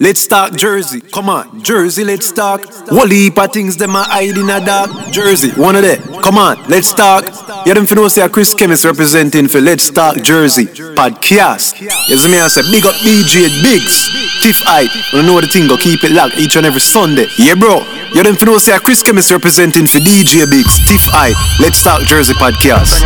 [0.00, 1.00] Let's talk Jersey.
[1.00, 2.62] Come on, Jersey, let's talk.
[2.86, 5.10] Whole heap of things them are hiding a dark.
[5.10, 6.22] Jersey, one of them.
[6.22, 7.26] Come on, let's talk.
[7.66, 11.82] You them know say Chris Chemist representing for Let's Talk Jersey podcast.
[12.06, 14.06] You see me I say big up DJ Biggs.
[14.38, 14.86] Fifth Eye.
[15.12, 17.26] You know the thing go keep it locked each and every Sunday.
[17.36, 17.82] Yeah, bro.
[18.14, 20.78] You them know say Chris Chemist representing for DJ Biggs.
[20.86, 21.34] Fifth Eye.
[21.58, 23.02] Let's Talk Jersey podcast.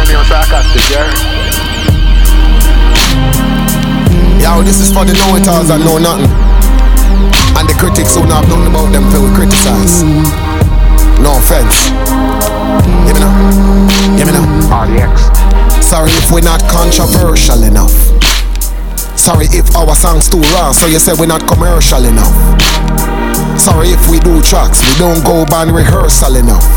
[4.45, 6.52] Yo, this is for the know-it-alls that know nothing.
[7.73, 10.05] The critics who not known about them feel criticize.
[11.24, 11.88] No offense.
[13.09, 13.33] Give me now.
[14.12, 14.45] Give me now.
[14.69, 15.33] RDX.
[15.80, 17.91] Sorry if we're not controversial enough.
[19.16, 22.37] Sorry if our songs too raw, so you say we're not commercial enough.
[23.59, 26.68] Sorry if we do tracks, we don't go band rehearsal enough.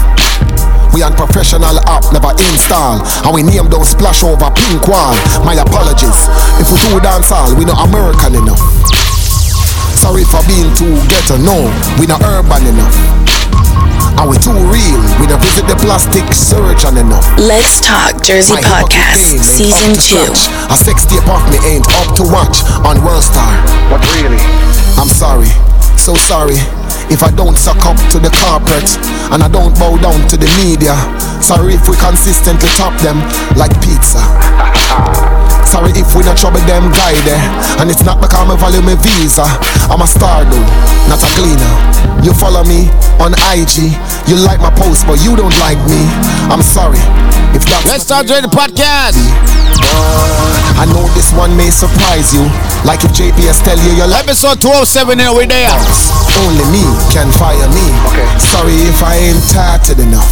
[0.96, 3.04] We unprofessional app, never install.
[3.28, 5.12] And we name don't splash over pink wall.
[5.44, 6.32] My apologies.
[6.56, 8.64] If we do dance all, we not American enough.
[9.96, 11.66] Sorry for being too ghetto, no,
[12.00, 12.94] we not urban enough.
[14.20, 17.26] And we too real, we don't visit the plastic surgeon enough.
[17.40, 20.00] Let's Talk Jersey My Podcast, Season 2.
[20.00, 20.48] scratch.
[20.70, 23.50] A sex tape of me ain't up to watch on World Star.
[23.90, 24.40] What really?
[24.96, 25.50] I'm sorry,
[25.98, 26.60] so sorry
[27.10, 28.86] if I don't suck up to the carpet
[29.32, 30.96] and I don't bow down to the media.
[31.42, 33.20] Sorry if we consistently top them
[33.56, 34.22] like pizza.
[35.66, 37.82] Sorry if we not trouble them guy there eh?
[37.82, 39.44] And it's not because I value my visa
[39.90, 40.68] I'm a star though,
[41.10, 41.74] not a cleaner
[42.22, 43.98] You follow me on IG
[44.30, 46.06] You like my post but you don't like me
[46.54, 47.02] I'm sorry
[47.58, 49.18] if that's Let's start doing the podcast.
[50.78, 52.46] I know this one may surprise you
[52.86, 55.76] Like if JPS tell you you're like Episode 207 and we there.
[56.46, 58.28] Only me can fire me Okay.
[58.40, 60.30] Sorry if I ain't tatted enough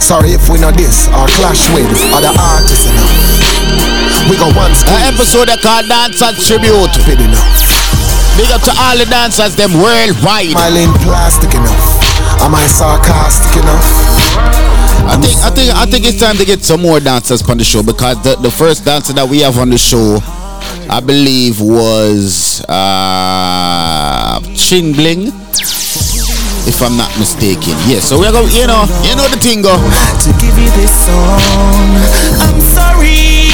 [0.00, 3.12] Sorry if we know this or clash with other artists enough
[4.28, 6.90] We got one An screen episode they call Dancers Tribute.
[7.06, 7.46] Fit enough
[8.38, 10.50] Big up to all the dancers them worldwide.
[10.54, 11.84] Smiling plastic enough
[12.40, 13.84] Am I sarcastic enough?
[15.10, 17.64] I think I think I think it's time to get some more dancers on the
[17.64, 20.18] show because the, the first dancer that we have on the show
[20.88, 23.59] I believe was uh
[24.70, 25.26] Chin Bling.
[26.62, 27.74] If I'm not mistaken.
[27.90, 29.74] Yeah, so we're going you know, you know the thing go.
[29.74, 31.42] to give you this song.
[32.38, 33.50] I'm sorry,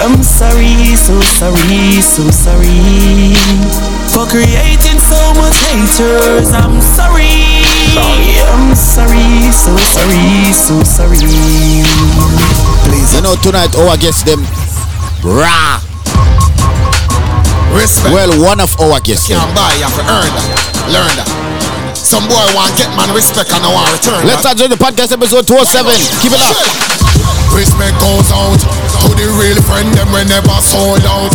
[0.00, 3.36] I'm sorry, so sorry, so sorry
[4.08, 6.56] for creating so much haters.
[6.56, 7.60] I'm sorry,
[8.48, 11.20] I'm sorry, so sorry, so sorry.
[12.88, 14.40] Please You know tonight oh, I guess them
[15.20, 15.93] rah.
[17.74, 19.38] Respect Well one of our guests them.
[19.42, 20.46] Can't buy, you have to earn that
[20.90, 21.28] Learn that
[21.98, 25.46] Some boy want get man respect and I want return Let's enjoy the podcast episode
[25.46, 25.90] 207.
[26.22, 26.56] Keep it up.
[27.54, 28.58] Respect goes out
[29.04, 31.30] to the real friend them we never sold out.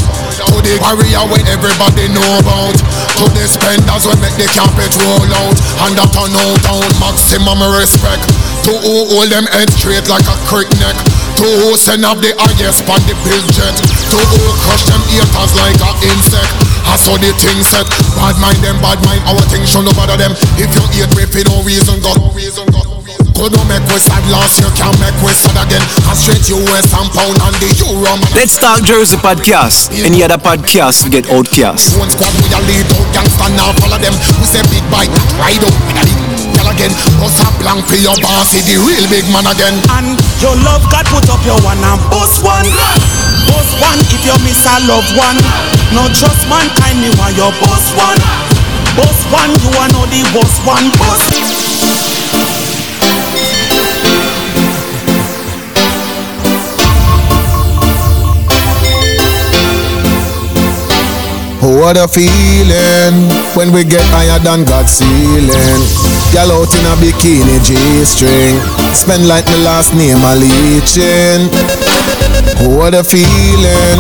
[0.52, 2.76] To the warrior when everybody know about.
[2.76, 5.56] To the spenders when make the carpet roll out.
[5.88, 8.28] And that turn out down maximum respect.
[8.68, 10.98] To who hold them head straight like a crick neck.
[11.40, 13.16] To who send up the highest on the
[13.56, 13.72] jet.
[14.12, 16.52] To who crush them haters like a insect.
[16.84, 17.88] I saw the thing set.
[18.20, 20.36] Bad mind them, bad mind our thing should no bother them.
[20.60, 22.12] If you hate me for no reason, go.
[22.20, 22.84] No reason, go.
[23.40, 25.80] Could not make we sad last year, can make we sad again.
[26.12, 28.20] And straight US and pound and the euro.
[28.36, 29.96] Let's Talk Jersey podcast.
[29.96, 31.96] Any other podcast we get outcast.
[31.96, 34.12] One squad we a lead out, gangsta now follow them.
[34.44, 35.08] We say big bite,
[35.40, 36.29] ride out with a big
[36.60, 36.92] girl again.
[37.20, 39.80] Bust a blank for your boss, see the real big man again.
[39.96, 42.68] And your love God put up your one and boss one.
[43.48, 45.40] Boss one if you miss a loved one.
[45.96, 48.20] No trust mankind, me want your boss one.
[49.00, 50.92] Boss one, you are know the boss one.
[51.00, 51.24] Boss.
[61.62, 66.19] What a feeling when we get higher than God's ceiling.
[66.30, 68.62] Girl out in a bikini G-string,
[68.94, 71.50] spend like my last name a leeching.
[72.70, 74.00] What a feeling,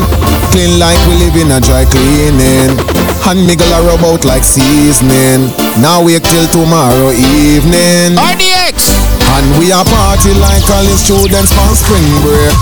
[0.53, 2.77] clean like we live in a dry cleaning.
[3.25, 5.49] And miggle a rub out like seasoning.
[5.81, 8.13] Now wait till tomorrow evening.
[8.13, 8.93] RDX.
[9.33, 12.55] And we a party like college students on spring break.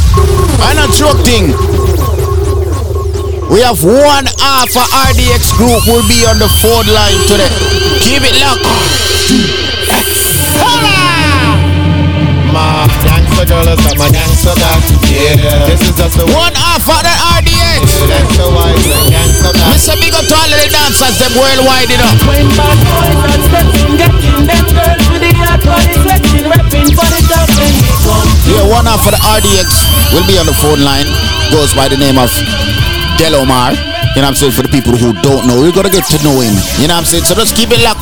[0.71, 1.51] And a joke thing.
[3.51, 7.51] We have one half of RDX group will be on the phone line today.
[7.99, 9.66] Keep it locked.
[12.51, 14.81] My gangster girl is my gangster that.
[15.07, 17.87] Yeah, this is just the One half of the RDX.
[18.03, 18.83] gangster wise.
[19.71, 19.95] Mr.
[20.01, 22.11] Big up to all the dancers them worldwide, you know.
[22.27, 27.07] When bad boys are stepping, getting them girls with the hot body sweating, repping for
[27.07, 27.47] the top
[28.03, 28.27] come.
[28.49, 29.67] Yeah, one half of the RDX
[30.11, 31.07] will be on the phone line.
[31.51, 32.27] Goes by the name of
[33.21, 33.75] Delomar.
[34.15, 34.53] You know what I'm saying?
[34.57, 36.55] For the people who don't know, we're gonna get to know him.
[36.81, 37.23] You know what I'm saying?
[37.29, 38.01] So just keep it locked.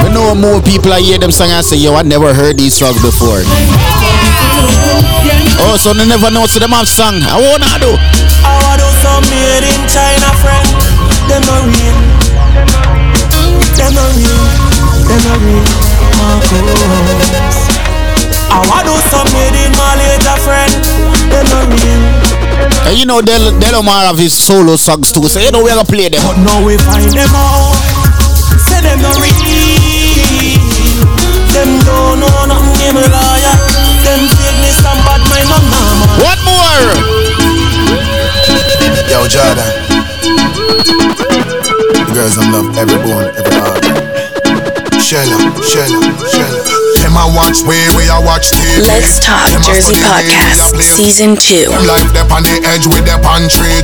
[0.00, 2.74] We know more people I hear them sing and say, yo, I never heard these
[2.74, 3.42] songs before.
[5.62, 7.20] Oh, so they never know, so them have song.
[7.28, 7.92] I wanna do.
[8.40, 10.64] I want do some made in China, friend.
[11.28, 11.98] Them no real.
[13.76, 14.40] Them no real.
[15.04, 15.68] Them no real.
[18.48, 20.72] I want do some made in Malaysia, friend.
[21.28, 22.29] Them no real.
[22.86, 25.84] And you know, Del, Delomar have his solo songs too, so you know we're gonna
[25.84, 26.22] play them.
[26.26, 27.76] But now we find them out.
[28.66, 29.30] Say them no real.
[31.54, 33.56] Them don't know nothing, them loyal.
[34.04, 36.08] Them fakeness and bad mind, no normal.
[36.22, 36.88] One more.
[39.10, 39.70] Yo, Jordan.
[41.92, 44.19] The girls them love every bone, every heart.
[45.10, 46.62] Shella, Shella, Shella.
[47.02, 48.86] Them a watch way, we a watch TV.
[48.86, 51.66] Let's Talk Jersey study way, we a Podcast, Season 2.
[51.66, 53.82] Them life dep on the edge with the pantry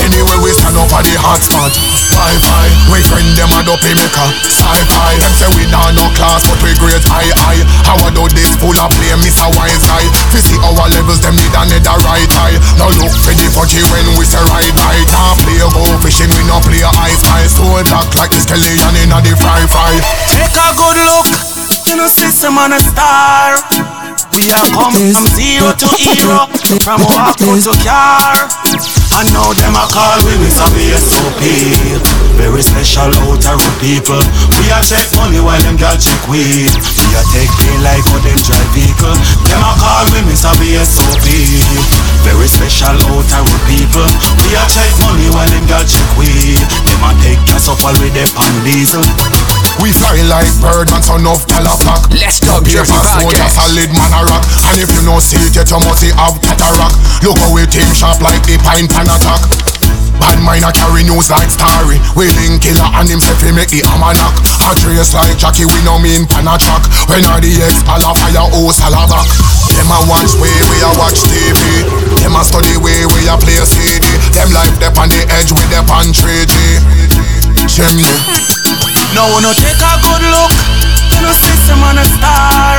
[0.00, 1.70] Anyway we stand up at the hot spot.
[2.10, 4.28] Wi-Fi, we friend them a dopey maker.
[4.42, 7.56] Sci-fi, them say we nah no class but we great I I
[7.86, 9.46] How I do this full of play, Mr.
[9.54, 10.04] Wise Guy.
[10.34, 12.58] We see our levels, them need another right eye.
[12.74, 15.02] Now look for the pudgy when we say right eye.
[15.06, 17.54] Can't play go fishing, we no play ice ice.
[17.54, 19.94] So black like the skeleton in a the fry fry.
[20.26, 21.28] Take a good look,
[21.86, 23.99] you know system on a star.
[24.36, 26.44] We are come from zero to hero,
[26.84, 28.48] from walk to car.
[29.16, 30.68] And now them a call we Mr.
[30.76, 31.40] BSOP.
[32.36, 34.20] Very special outer road people.
[34.60, 36.68] We a check money while them girl check weed.
[36.68, 39.16] We a take like how them drive vehicle.
[39.48, 40.52] Them a call we Mr.
[40.60, 41.26] BSOP.
[42.24, 44.08] Very special outer road people.
[44.44, 46.60] We a check money while them girl check weed.
[46.60, 49.59] Them a take gas up all with them pan diesel.
[49.78, 53.54] We fly like bird and son of Calapac Let's talk Paper Jersey soldier, Podcast.
[53.62, 54.42] solid man a rock.
[54.66, 57.62] And if you no see it yet you must see have cataract Look how we
[57.70, 59.40] team sharp like the pine pan attack.
[60.20, 63.72] Bad mind a carry news like Starry We link killer and him say fi make
[63.72, 64.36] the hammer knock
[64.68, 66.84] A trace like Jackie we no mean pan a track.
[67.08, 69.28] When are the ex pala fire oh, house a back.
[69.72, 71.88] Them a watch way we a watch TV
[72.20, 74.04] Them a study way we a play a CD
[74.36, 76.52] Them life dep on the edge with the pantry G.
[77.64, 80.52] Chimney No, no take a good look.
[81.10, 82.78] You know, system on a star.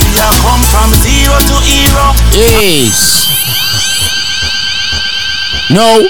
[0.00, 2.06] We are come from zero to hero.
[2.32, 3.28] Yes.
[5.70, 6.00] Now,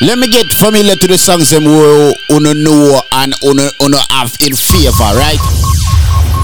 [0.00, 4.34] let me get familiar to the songs them who uno know and uno, uno have
[4.40, 5.38] in favor, right?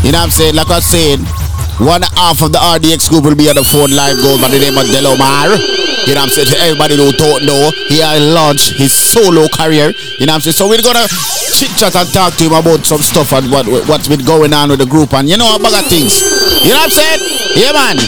[0.04, 0.54] You know what I'm saying?
[0.54, 1.18] Like I said,
[1.78, 4.58] one half of the RDX group will be on the phone live gold by the
[4.58, 5.85] name of Delomar.
[6.06, 6.54] You know what I'm saying?
[6.62, 9.90] Everybody who don't know, he has launched his solo career.
[10.22, 10.54] You know what I'm saying?
[10.54, 11.02] So we're gonna
[11.50, 14.70] chit chat and talk to him about some stuff and what what's been going on
[14.70, 16.22] with the group and you know a bag of things.
[16.62, 17.20] You know what I'm saying?
[17.58, 17.98] Yeah man.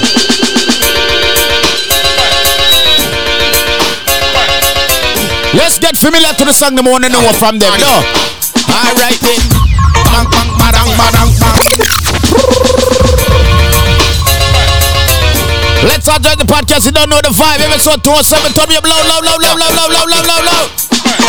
[5.58, 7.74] Let's get familiar to the song the to know from them.
[7.82, 7.98] No.
[8.70, 9.42] Alright then.
[10.06, 11.67] Bang, bang, bang.
[16.58, 16.86] Podcast.
[16.86, 17.62] You don't know the vibe.
[17.70, 18.50] Episode 207.
[18.50, 20.66] Turn me up low, low, low, low, low, low, low, low, low, low.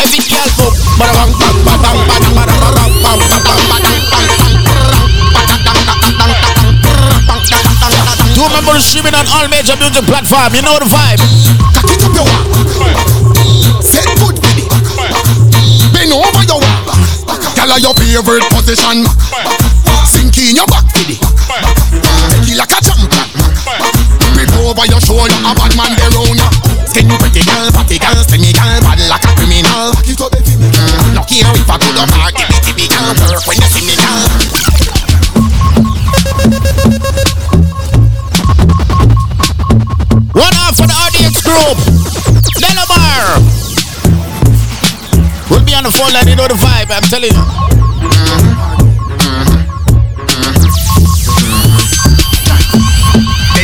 [0.02, 1.30] Every girl bang, badang,
[1.62, 4.26] badang, badang, badang, bang, badang, badang, bang, bang,
[8.34, 10.50] Do remember to stream it on all major music platforms.
[10.50, 11.22] You know the vibe.
[11.86, 12.50] It up your walk.
[13.86, 14.66] Set foot it.
[15.94, 16.90] Bend over your walk.
[17.54, 19.06] Girl, your favorite position.
[20.10, 21.22] Sink in your back it.
[22.34, 22.99] Take it like a champion.
[24.70, 26.46] Over your shoulder, a bad man there on ya.
[26.86, 29.90] Skin pretty girl, party girl, skinny girl, bad like a criminal.
[29.90, 30.54] Cock it up, baby.
[31.10, 33.82] Look here, if I go to bar, give it, give it, girl, when you see
[33.82, 34.30] me, girl.
[40.38, 41.74] One half of the audience group.
[42.62, 43.42] Delomar.
[45.50, 47.42] We'll be on the phone line, you know the vibe, I'm telling you.
[47.42, 48.59] Mm-hmm.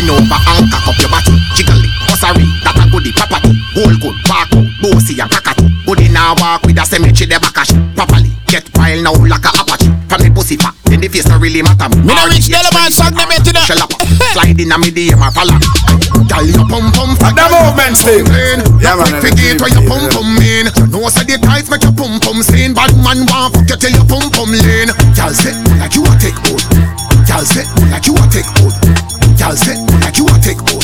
[0.06, 1.34] Bend over and cock up your body.
[1.58, 3.50] Jiggle it, oh, bussary, that a goodie, property.
[3.74, 5.66] Hold good, walk out, bossy and cockatoo.
[5.82, 8.30] Goodie now walk with a cemetery, the back a shit properly.
[8.46, 9.90] get wild now like a apache.
[10.06, 11.90] From me pussy fat, then the face not really matter.
[11.90, 13.66] Me no reach Delomar song them yet, you know.
[13.66, 13.90] Shell up,
[14.30, 15.58] slide in a me DM a follow.
[16.30, 17.34] Girl, your pum pum fat.
[17.34, 18.22] The movement still.
[18.30, 19.22] Yeah, Yeah, man, man.
[19.26, 20.70] Forget where your pum pum mean.
[20.94, 22.78] No say the price make your pum pum seen.
[22.78, 24.86] Bad man want fuck you till your pum pum lean.
[25.18, 25.50] Girl say
[25.82, 26.62] like you a take hold.
[27.26, 29.15] Girl say like you a take hold.
[29.46, 30.75] Girl say like you a take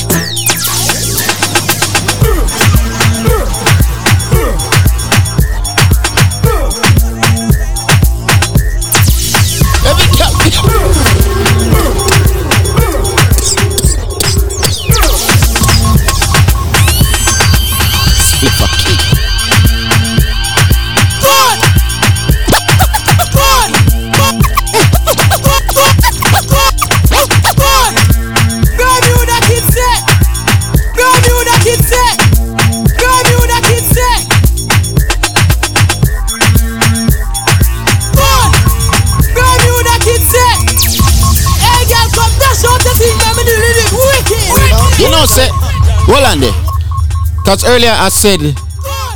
[47.42, 48.40] Because earlier I said,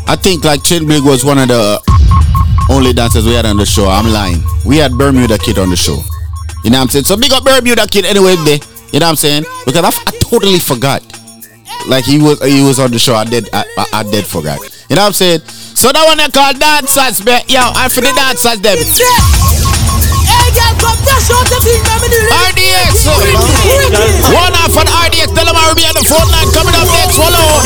[0.08, 1.78] I think like Chin Big was one of the
[2.70, 3.86] only dancers we had on the show.
[3.88, 4.42] I'm lying.
[4.64, 6.02] We had Bermuda Kid on the show.
[6.64, 7.04] You know what I'm saying?
[7.04, 8.58] So big up Bermuda Kid anyway there.
[8.90, 9.44] You know what I'm saying?
[9.64, 11.02] Because I, I totally forgot.
[11.86, 13.14] Like he was he was on the show.
[13.14, 14.58] I did I, I, I did forgot.
[14.90, 15.40] You know what I'm saying?
[15.46, 17.42] So that one they call dancers, man.
[17.46, 19.55] Yo, I for the dancers them.
[22.32, 23.06] RDX.
[24.32, 25.28] One off on RDX.
[25.34, 27.16] Tell them I'll be on the phone line coming up next.
[27.16, 27.60] Follow.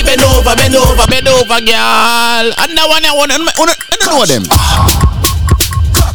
[0.00, 2.46] Bend over, bend over, bend over, girl.
[2.56, 4.44] And that one I want to know them.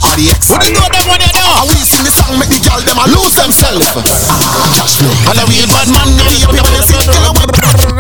[0.05, 0.50] RDX.
[0.50, 1.62] What do you know them when you know?
[1.62, 3.86] And we sing the song make the girl them a lose themselves.
[4.74, 5.13] Cash flow.
[5.29, 6.07] And the real bad man.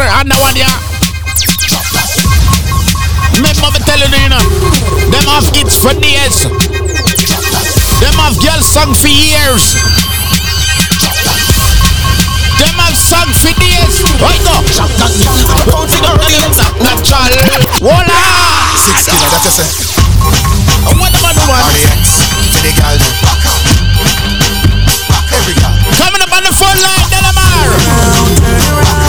[0.09, 0.94] And the one, yeah.
[3.35, 4.39] Remember me telling you, you know,
[5.11, 6.47] them have hits for days.
[7.99, 9.75] Them have girl song for years.
[12.55, 14.07] Them have song for days.
[14.23, 14.63] Right now.
[16.79, 17.35] Natural.
[17.83, 18.23] Voila.
[18.79, 19.67] Six killer, that you say.
[20.87, 21.59] And what am I doing?
[21.59, 22.23] RDX.
[22.55, 23.13] For the girl them.
[25.35, 25.75] Every girl.
[25.99, 27.51] Coming up on the phone line, Delomar.
[28.95, 29.04] Turn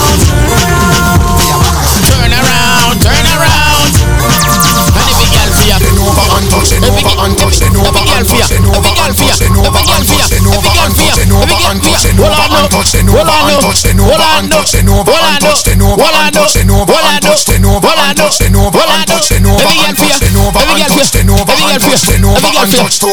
[6.37, 9.17] Then over and touch, then over and touch, then over and touch, then over and
[9.17, 13.25] touch, then over and touch, then over and touch, then over and touch, then over
[13.25, 16.69] and touch, then over and touch, then over and touch, then over and touch, then
[16.69, 20.13] over and touch, then over and touch, then over and touch, then over and touch,
[20.13, 22.69] then over and touch, then over and touch, then over and touch, then over and
[22.69, 23.09] touch to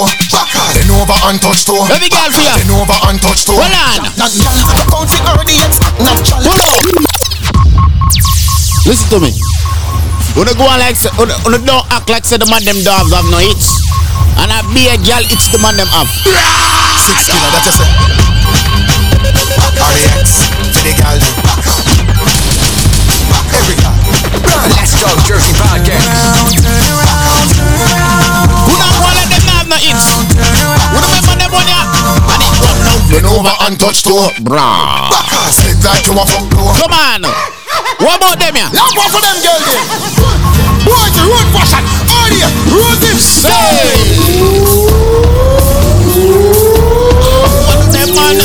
[0.75, 2.53] then over and touch to Every girl for you.
[2.61, 4.05] then over and touch to Hold on.
[4.21, 6.45] That girl, the bouncy RDX, natural.
[6.45, 6.85] Hold on.
[8.85, 9.64] Listen to me.
[10.35, 13.23] When go on like when when don't act like say the man them dogs have
[13.31, 13.87] no hits.
[14.35, 16.11] And I be a girl, it's the man them have.
[16.11, 17.87] Six killer, that you say.
[19.79, 21.23] RDX, for the girl.
[23.55, 23.95] Every girl.
[24.75, 26.59] Let's go, Jersey Podcast.
[28.67, 30.19] Who don't go like them have no hits?
[30.19, 31.87] Who remember them one yeah?
[32.35, 33.39] And it come now.
[33.39, 35.15] Over and touch to Brah.
[35.15, 36.51] Backers, slip like you a fuck.
[36.83, 37.54] Come on.
[37.99, 38.69] What about them yeah?
[38.73, 39.87] Now one for them girl them.
[40.85, 41.85] Boys, the road fashion.
[42.11, 43.45] Audio, road this.
[43.45, 44.05] Hey.
[47.79, 48.41] What them man?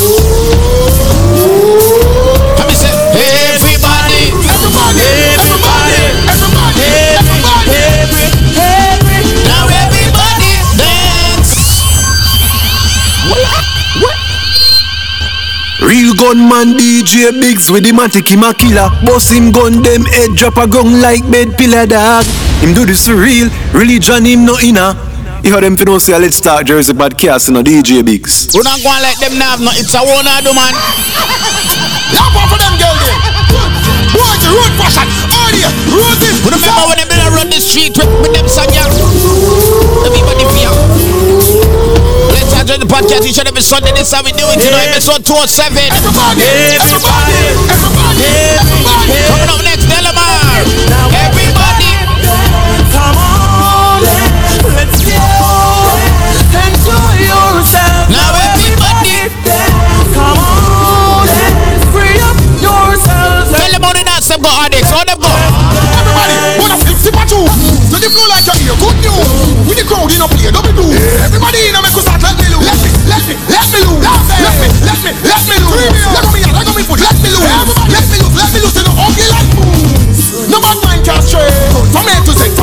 [16.49, 18.89] Real gunman DJ Biggs with the matic him a killer.
[19.05, 22.25] Boss him gun them head drop a gun like bed pillar dog.
[22.61, 24.97] Him do this for real, religion him no inner.
[25.43, 28.49] You heard them fi know say a let's start Jersey podcast no DJ Biggs.
[28.53, 29.61] We not going like them now.
[29.61, 30.73] No, it's a one I do man.
[32.17, 33.19] Now one for them girl them.
[34.09, 35.05] Boys, the road fashion.
[35.29, 36.33] Audio, road this.
[36.49, 38.89] Remember when them been run the street with, with them song yeah.
[40.01, 40.73] Everybody fear.
[42.69, 43.89] Enjoy the podcast each and every Sunday.
[43.97, 44.61] This how we do it.
[44.61, 45.73] You know, episode 207.
[45.89, 46.45] Everybody,
[46.77, 47.33] everybody,
[47.65, 48.29] everybody,
[48.61, 49.17] everybody.
[49.25, 50.69] Coming up next, Delomar.
[51.17, 51.89] Everybody.
[52.93, 54.05] Come on,
[54.77, 55.17] let's go.
[56.61, 58.05] Enjoy yourself.
[58.13, 59.33] Now everybody.
[60.13, 61.25] Come on,
[61.89, 63.49] free up yourself.
[63.49, 64.93] Tell them how they dance them go addicts.
[64.93, 65.33] How them go?
[65.33, 67.49] Everybody, what a flip, two.
[67.89, 69.25] So the flow like you hear good news.
[69.65, 70.85] With the crowd in a play, double do.
[71.25, 72.05] Everybody in a make us
[73.29, 74.41] me, let me, let me loose.
[74.41, 76.01] Let me, let me, let me loose.
[76.09, 77.45] Let me, let me foot, let me loose.
[77.93, 80.49] Let me loose, let me loose in the ugly like moves.
[80.49, 81.45] No man mind can stray.
[81.93, 82.57] From A to Z,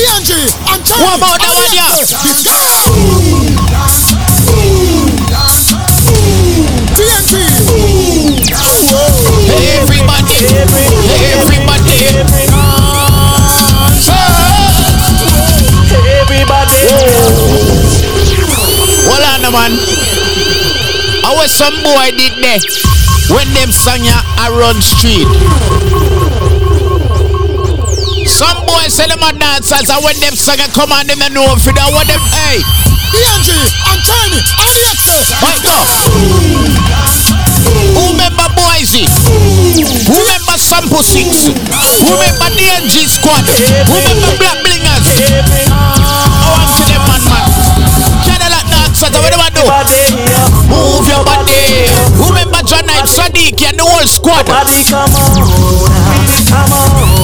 [0.00, 0.40] that one, yeah?
[0.40, 0.80] ENG, I'm.
[0.80, 1.90] What about that one, yeah?
[6.96, 7.34] TNT.
[9.80, 10.36] Everybody,
[11.30, 11.96] everybody.
[16.20, 16.80] Everybody.
[19.06, 19.72] Hold on, man.
[21.22, 22.60] I was some boy did there
[23.34, 25.28] when them sang ya around street.
[28.26, 31.28] Some boy say them a dancers and when them sang ya come on them they
[31.28, 32.64] know if you what them hey.
[33.10, 33.50] ENG,
[33.90, 34.38] I'm trying.
[34.38, 35.34] IXS.
[35.42, 35.82] Right now.
[37.92, 39.04] Who remember Boise?
[40.08, 41.50] Who remember Sample Six?
[41.50, 43.44] Who remember DNG Squad?
[43.44, 45.04] Who remember Black Blingers?
[45.68, 47.48] Oh, I'm to them man man.
[48.24, 49.66] Cadillac dancers, what do I do?
[50.70, 51.90] Move your body.
[52.16, 54.46] Who remember John Knight, Sadiq, and the whole squad?
[54.46, 55.34] Body come on,
[56.46, 57.19] come on.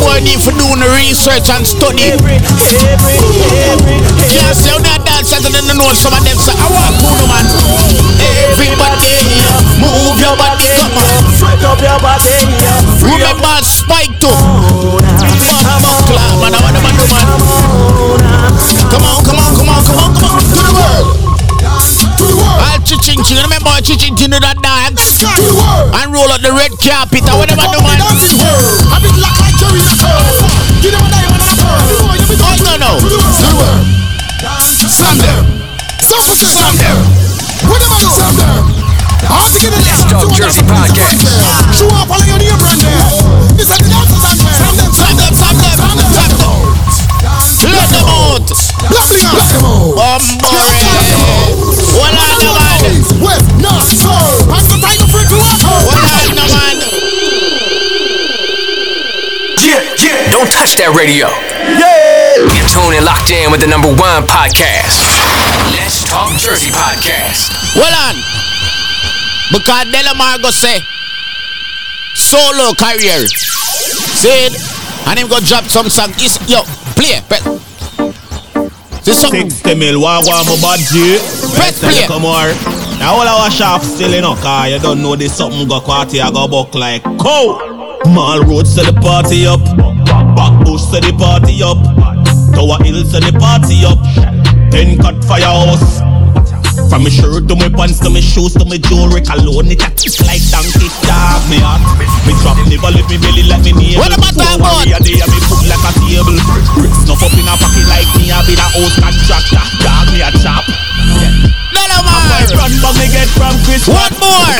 [0.00, 2.16] Boy need for doing the research and study.
[2.16, 3.16] Every, every,
[3.68, 4.00] every,
[4.32, 7.44] Can't on that dancers and then know some of them say, I want know man.
[8.48, 9.20] Everybody,
[9.76, 10.72] move your body.
[10.80, 11.20] Come on.
[11.36, 12.32] sweat up your body.
[13.04, 14.32] Remember Spike too.
[14.32, 17.26] Come on, Clap, man, I want do man.
[18.88, 20.40] Come on, come on, come on, come on, come on.
[20.40, 21.30] To the world.
[21.60, 22.40] The.
[22.60, 23.20] I'll ching ching.
[23.36, 25.26] Remember ching ching do that dance the
[26.00, 27.24] and roll out the red carpet.
[27.28, 28.00] I want them to do man.
[36.60, 36.76] Them.
[37.72, 37.88] What them
[40.36, 40.60] Jersey.
[41.72, 42.12] Show up
[42.44, 43.00] your brand them.
[43.56, 44.20] Them, them, them.
[46.20, 46.60] them.
[48.04, 48.44] Out.
[50.04, 50.20] Out.
[56.28, 56.76] The man.
[59.64, 60.30] Yeah, yeah.
[60.30, 61.28] Don't touch that radio.
[61.80, 61.99] Yeah.
[62.38, 65.02] You're tuned and locked in with the number one podcast.
[65.74, 67.50] Let's Talk Jersey Podcast.
[67.74, 68.14] Well on.
[69.50, 70.78] Because Delomar go say
[72.14, 73.26] solo career.
[74.14, 74.54] See it?
[75.08, 76.10] And him go drop some song.
[76.22, 76.62] Is yo,
[76.94, 77.18] play.
[77.26, 77.42] Press.
[79.02, 79.50] See something?
[79.50, 81.18] 60 mil, one one my budget.
[81.58, 82.06] Press play.
[82.06, 82.54] Come on.
[83.00, 84.68] Now all our shop still in a car.
[84.68, 86.20] You don't know this something go quality.
[86.20, 87.98] I go buck like cow.
[88.06, 89.60] Mall road set the party up.
[90.36, 91.78] Back bush set the party up.
[92.60, 93.96] Tower Hill set the party up.
[94.68, 96.04] Ten cut firehouse.
[96.92, 99.88] From my shirt to my pants to my shoes to my jewelry Cologne it a
[99.94, 101.78] kick like donkey dog Me heart
[102.26, 104.82] Me drop never let me belly let me navel What am I talking about?
[104.82, 106.34] Warrior day me put like a table
[107.06, 110.34] Snuff up in a pocket like me I be the house contractor Dog me a
[110.42, 110.66] chop
[111.70, 112.42] Delomar.
[112.58, 114.50] Run but me get from Chris One more.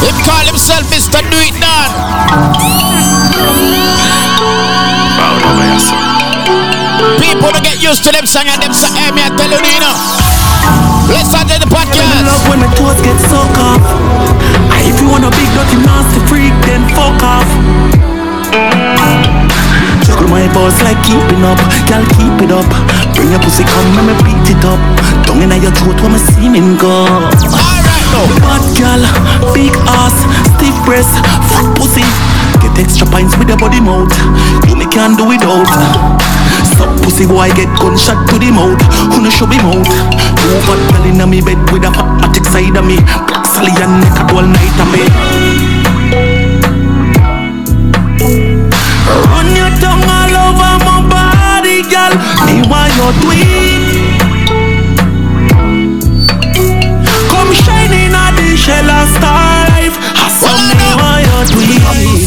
[0.00, 1.20] Him call himself Mr.
[1.30, 3.00] Do It Done.
[7.20, 9.60] People to get used to them song and them say, hey, me I tell you,
[9.60, 9.94] you know.
[11.12, 12.24] Let's start the podcast.
[12.26, 13.82] love when my toes get suck off.
[14.70, 17.48] Ah, If you want a big dirty nasty freak, then fuck off.
[20.06, 21.58] Juggle my balls like keeping up,
[21.88, 22.66] girl keep it up.
[23.14, 24.80] Bring your pussy come and me beat it up.
[25.26, 27.79] Down inna your throat when me semen go.
[28.10, 28.26] Now.
[28.42, 29.02] Bad girl,
[29.54, 30.16] big ass,
[30.56, 31.14] stiff breast,
[31.46, 32.02] fat pussy.
[32.58, 34.10] Get extra pints with your body mouth.
[34.68, 35.66] You me can't do without.
[36.74, 38.80] Stop pussy boy get gunshot to the mouth.
[39.14, 39.86] Who no show me mouth?
[39.86, 42.98] Move hot girl inna me bed with a fat attic side of me.
[43.30, 45.02] Black Sally and neck all night of me.
[49.30, 52.12] Run your tongue all over my body, girl.
[52.44, 53.69] Me want your tweet.
[59.00, 59.96] The shell of star life.
[60.12, 61.80] Hustle me want your tweet.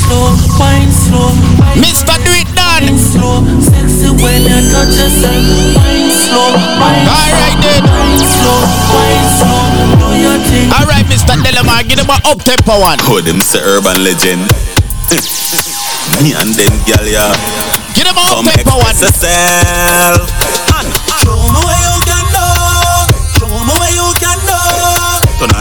[0.10, 1.30] Slow, wine slow,
[1.62, 2.16] wine Mr.
[2.18, 2.98] Do It Done.
[2.98, 3.46] slow.
[3.62, 5.38] Sexy when you touch yourself.
[7.14, 7.84] Alright then.
[10.74, 11.36] Alright, Mr.
[11.46, 12.98] Delomar, give them an up tempo one.
[13.06, 14.42] Oh, them say urban legend.
[16.22, 17.34] Me and them gal ya.
[17.94, 18.90] Give them up Come tempo one.
[18.90, 20.26] express yourself.
[20.74, 20.90] And
[21.22, 21.38] show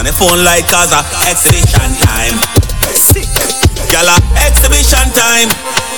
[0.03, 0.99] on the phone like cause a
[1.31, 2.35] exhibition time.
[3.87, 5.47] Gala exhibition time.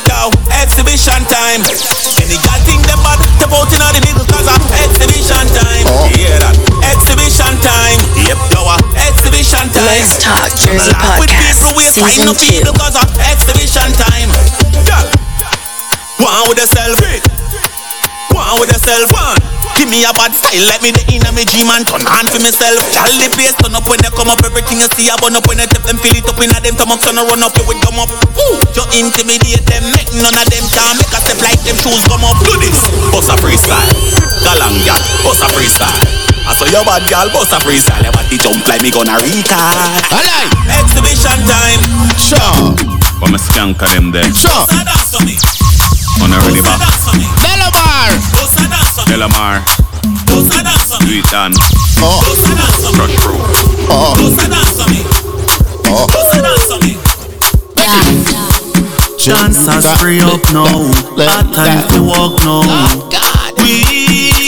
[0.04, 0.28] Yo,
[0.60, 1.64] exhibition time.
[2.20, 3.16] Any gal think them bad?
[3.40, 5.88] Step out in the middle cause a exhibition time.
[5.88, 6.04] Oh.
[6.12, 6.52] Hear that?
[6.84, 7.96] Exhibition time.
[8.28, 8.76] Yep, yo, a
[9.08, 9.88] exhibition time.
[9.88, 12.44] Let's Talk Jersey Laugh with Podcast, people, we find Season no 2.
[12.44, 14.28] people cause of exhibition time.
[14.84, 15.08] Girl,
[16.20, 17.00] one with yourself.
[18.36, 19.08] One with yourself.
[19.16, 19.53] One.
[19.74, 22.38] Give me a bad style, let me the inner me dream and turn on for
[22.38, 22.78] myself.
[22.94, 25.44] Tell the place turn up when they come up, everything you see I burn up
[25.50, 27.54] when they tip them, feel it up in a them come up, turn run up,
[27.58, 28.10] you will come up.
[28.38, 32.02] Ooh, you intimidate them, make none of them can make a step like them shoes
[32.06, 32.38] come up.
[32.40, 32.78] Do this,
[33.10, 33.92] bust a freestyle,
[34.46, 36.24] galang gal, bust a freestyle.
[36.44, 39.80] I saw your bad gal, bust a freestyle, your body jump like me gonna retard.
[40.12, 40.50] Alright.
[40.68, 41.80] Exhibition time.
[42.20, 42.76] Sure.
[43.16, 44.28] Come skanker them there.
[44.34, 44.66] Sure.
[45.08, 45.36] for me.
[46.20, 46.80] On a really back.
[47.40, 48.33] Delomar.
[49.06, 49.62] Delomar.
[51.00, 51.52] Do it done.
[52.00, 52.20] Oh.
[52.94, 53.38] Crush through.
[53.90, 54.14] Oh.
[59.24, 60.68] Dancers free up now.
[61.16, 62.60] Hard time to walk now.
[63.58, 63.72] We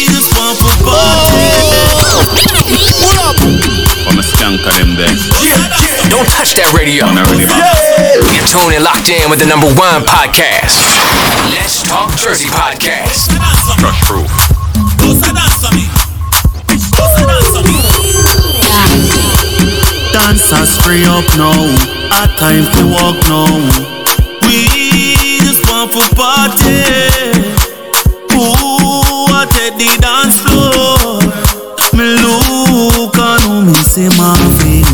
[0.04, 0.68] just want to
[3.64, 3.75] party.
[4.06, 5.10] Come skanker them there.
[6.06, 7.10] Don't touch that radio.
[7.10, 7.58] On a really back.
[8.30, 10.78] You're tuned and locked in with the number one podcast.
[11.50, 13.34] Let's Talk Jersey Podcast.
[13.82, 14.30] Crush through.
[20.14, 21.58] Dancers free up now.
[22.14, 23.50] Hard time to walk now.
[24.46, 26.86] We just want to party.
[28.38, 31.45] Ooh, I take the dance floor.
[31.96, 34.84] Me look on who me see Marvin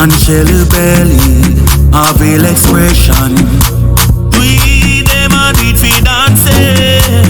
[0.00, 1.18] and Shelly Belly.
[1.92, 3.34] I feel expression.
[4.38, 7.26] We them a do it for dancing.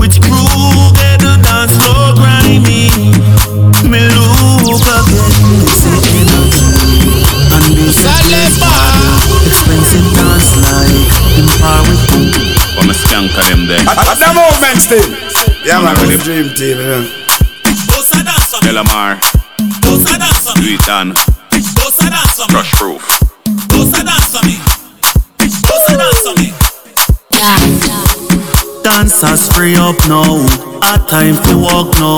[0.00, 2.88] Which crew get the dance floor grimy?
[3.84, 7.12] Me look again, me see energy
[7.52, 12.00] And this is place party Expensive dance like In par with
[12.80, 13.84] Come skanker them there.
[13.84, 15.04] At the movement still.
[15.66, 16.16] Yeah, man, Really?
[16.16, 17.29] really dream team, you
[18.52, 18.82] know.
[18.82, 19.20] Delomar.
[20.56, 21.14] Do it done.
[22.50, 23.20] Crush proof.
[28.82, 30.40] Dancers free up now
[30.82, 32.16] Hard time to walk now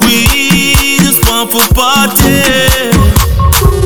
[0.00, 2.40] We just want to party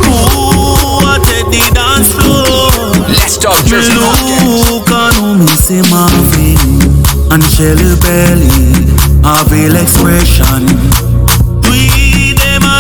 [0.07, 4.71] Ooh, I take the dance floor Let's Talk Me Jersey Podcast.
[4.71, 8.51] look on who me see Marvin and Shelly Belly.
[9.25, 11.12] I feel expression.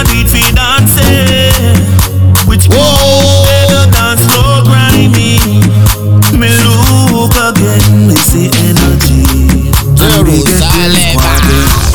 [0.02, 1.78] A do it dancing.
[2.50, 3.46] Which Whoa.
[3.70, 5.38] the dance floor grimy.
[6.34, 6.50] Me
[7.14, 9.70] look again, me see energy.
[10.02, 11.22] And we get Jerusalem.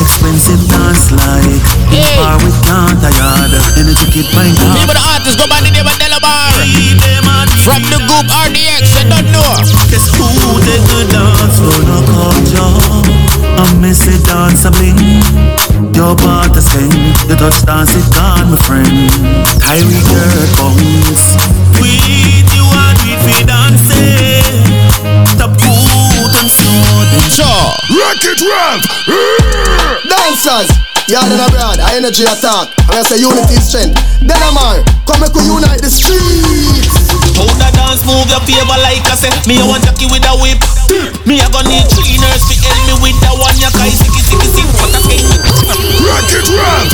[0.00, 1.60] Expensive dance like
[1.92, 2.16] Hey.
[2.16, 3.52] bar with Cantayard.
[3.76, 6.64] Energy kid pint People the artists go by the name of Delomar.
[7.60, 9.52] From the group RDX, you don't know.
[9.92, 10.24] Guess who
[10.64, 13.27] take the dance for no culture?
[13.58, 14.94] I miss it dance a bling.
[15.90, 16.94] Your part to sing.
[17.26, 19.10] The touch dance it gone, my friend.
[19.58, 21.34] Kyrie Kurt bounce.
[21.82, 24.62] With you and with me dancing.
[25.34, 27.26] Stop good and slow them.
[27.26, 27.66] Sure.
[27.98, 28.78] Rock it, rock!
[30.06, 30.70] Dancers,
[31.10, 32.70] yard and abroad, our energy attack.
[32.86, 33.98] And I say unity is strength.
[34.22, 36.97] Delomar, come make we unite the streets.
[37.38, 40.34] How the dance move your favor like I say Me a want Jackie with a
[40.42, 40.58] whip
[41.22, 44.22] Me a gonna need three nurse to help me with that one Ya kai sicky
[44.26, 45.22] sicky sick What a skin
[46.02, 46.88] Rock it, rock!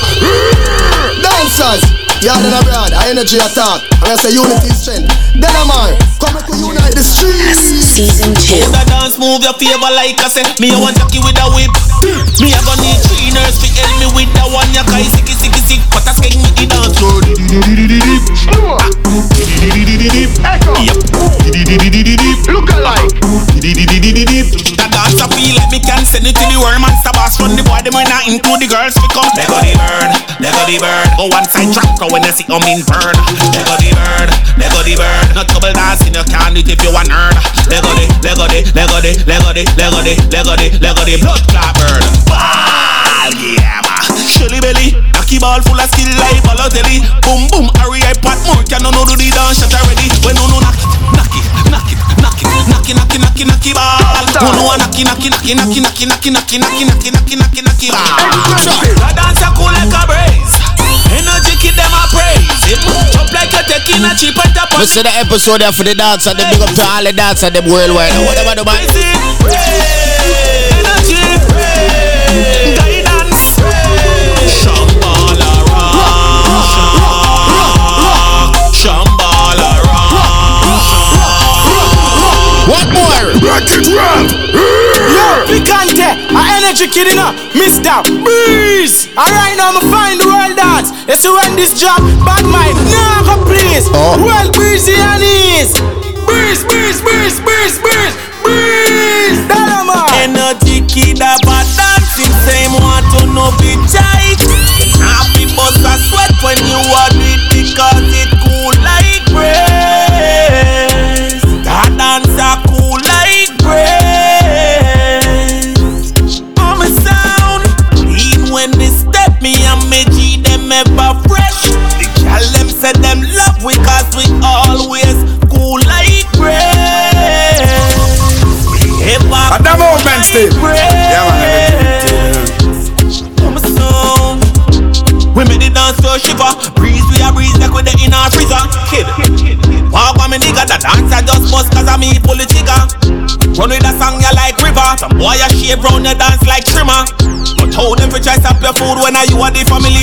[1.24, 1.80] Dancers,
[2.20, 3.80] yard and abroad, our energy attack.
[4.04, 5.08] And I say unity is strength.
[5.38, 7.64] Delomar, come make we unite the streets.
[7.94, 8.64] Season 2.
[8.64, 11.46] How the dance move your favor like I say Me a want Jackie with a
[11.54, 11.70] whip
[12.42, 15.36] Me a gonna need three nurse to help me with that one Ya kai sicky
[15.36, 17.22] sicky sick A skin with the dance floor
[22.50, 23.14] Look alike!
[24.74, 27.54] That dance I feel like me can send it to the world Monster boss run
[27.54, 30.10] the boy Them will not include the girls come Let go the bird
[30.42, 31.06] Let go the bird.
[31.16, 33.14] Go one side track Go when you see them in burn.
[33.54, 34.28] Let go the bird
[34.58, 35.24] Let go the bird.
[35.38, 37.38] Not double dancing You can't do it if you want nerd
[37.70, 40.12] Let go the Let go the Let go the Let go the Let go the
[40.28, 42.02] Let go the Let go the blood clot bird.
[42.26, 43.93] Ball yeah
[44.34, 48.66] Shelly belly Cocky ball full of skill like Balotelli Boom boom Harry I pot more
[48.66, 51.46] Can no no do the dance shot already When no no knock it Knock it
[51.70, 54.66] Knock it Knock it Knock it Knock it Knock it Knock it ball Who know
[54.66, 57.88] a knocky, knocky, knocky, knocky, knocky, knocky, knocky, knocky, knocky, knocky, knocky, knocky.
[58.98, 60.54] The dancer cool like a breeze.
[61.14, 62.74] Energy kid them a praise.
[62.74, 62.82] It
[63.14, 65.94] jump like a taking a cheap and on We see the episode there for the
[65.94, 66.34] dancer.
[66.34, 68.18] They big up to all the dancer them worldwide.
[68.26, 70.13] Whatever the man.
[83.54, 83.86] Rock it.
[83.86, 88.02] Yo, Picante, a energy kid in a Mr.
[88.26, 89.06] Breeze.
[89.14, 90.90] Alright now, I'ma find the world dance.
[91.06, 92.74] It's to end this job, bad mind,
[93.22, 93.86] go please.
[93.94, 94.18] Oh.
[94.18, 95.70] Well, breezy and ease.
[96.26, 97.83] Breeze, breeze, breeze, breeze.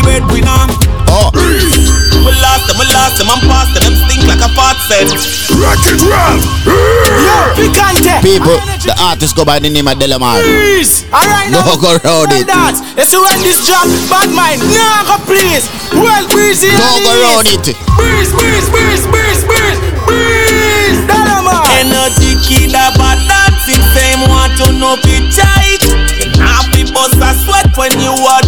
[0.01, 0.65] Are the family breadwinner.
[1.13, 1.29] Oh.
[2.21, 3.83] We lost them, we lost them, I'm past them.
[3.83, 5.09] Them stink like a fart set.
[5.57, 6.41] Rock it rock.
[6.65, 8.21] Yo, Picante.
[8.21, 10.39] People, the artist go by the name of Delomar.
[10.41, 11.05] Breeze.
[11.11, 12.47] Alright now, Don't go round it.
[12.47, 12.79] dance.
[12.97, 15.65] It's to end this job, bad mind, nah, go please.
[15.93, 17.25] Well, breezy and Don't go ease.
[17.25, 17.65] round it.
[17.97, 20.97] Breeze, breeze, breeze, breeze, breeze, breeze.
[21.09, 21.65] Delomar.
[21.81, 25.81] Energy kid a bad dancing Same want to know be tight
[26.37, 28.43] Happy bust a sweat when you are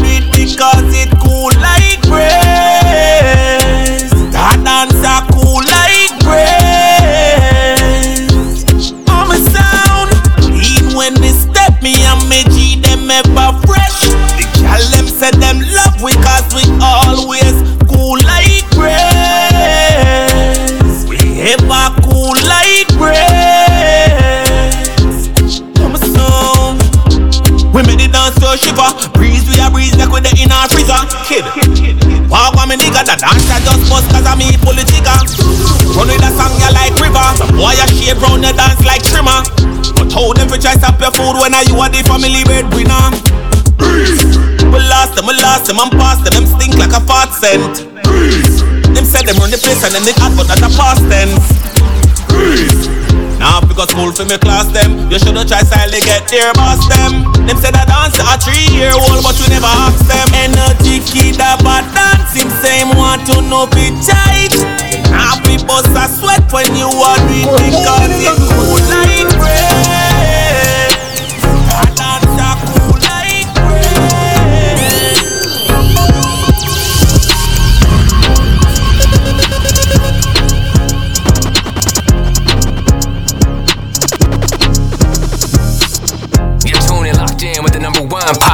[31.34, 31.98] Kid.
[32.30, 35.17] Walk on me nigga The dance I just bust cause I me pull the trigger
[35.98, 37.26] Run with a song you like river.
[37.38, 39.41] Some boy a shave round your dance like trimmer.
[39.98, 43.13] But how them fi try stop your food when I you are the family breadwinner?
[44.74, 46.34] We lost them, we lost them, I'm past them.
[46.34, 47.86] Them stink like a fart scent.
[48.93, 53.03] Them said them run the place and then they add but that a past tense
[53.43, 55.12] Now because school for me class them.
[55.12, 57.27] You shoulda try silently get their boss them.
[57.43, 60.27] Them said I dance a three year old but we never ask them.
[60.32, 64.56] Energy kid a bad dancing Same want to know be tight.
[65.12, 69.27] Happy bust a sweat when you are doing Because it cool like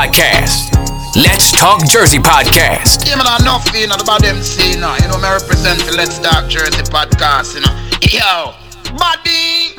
[0.10, 0.74] podcast.
[1.16, 3.06] Let's Talk Jersey Podcast.
[3.08, 5.96] Yeah, man, enough, you know, about them say, you know, you know, me represent the
[5.96, 7.74] Let's Talk Jersey podcast, you know.
[8.02, 8.54] Yo,
[8.98, 9.76] buddy.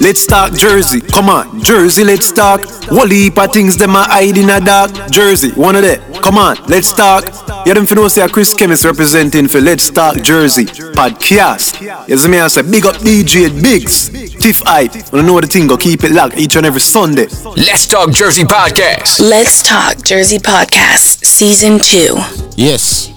[0.00, 1.00] Let's talk Jersey.
[1.00, 2.62] Come on, Jersey, let's talk.
[2.84, 4.92] Whole heap of things them a hide in a dark.
[5.10, 6.00] Jersey, one of them.
[6.22, 7.24] Come on, let's talk.
[7.66, 12.08] You them know say a Chris Chemist representing for Let's Talk Jersey podcast.
[12.08, 14.08] You see me I say big up DJ Biggs.
[14.38, 15.12] Tiff Hype.
[15.12, 17.26] Wanna know what the thing go keep it locked each and every Sunday.
[17.56, 19.20] Let's Talk Jersey Podcast.
[19.20, 22.14] Let's Talk Jersey Podcast, Season 2.
[22.56, 23.12] Yes.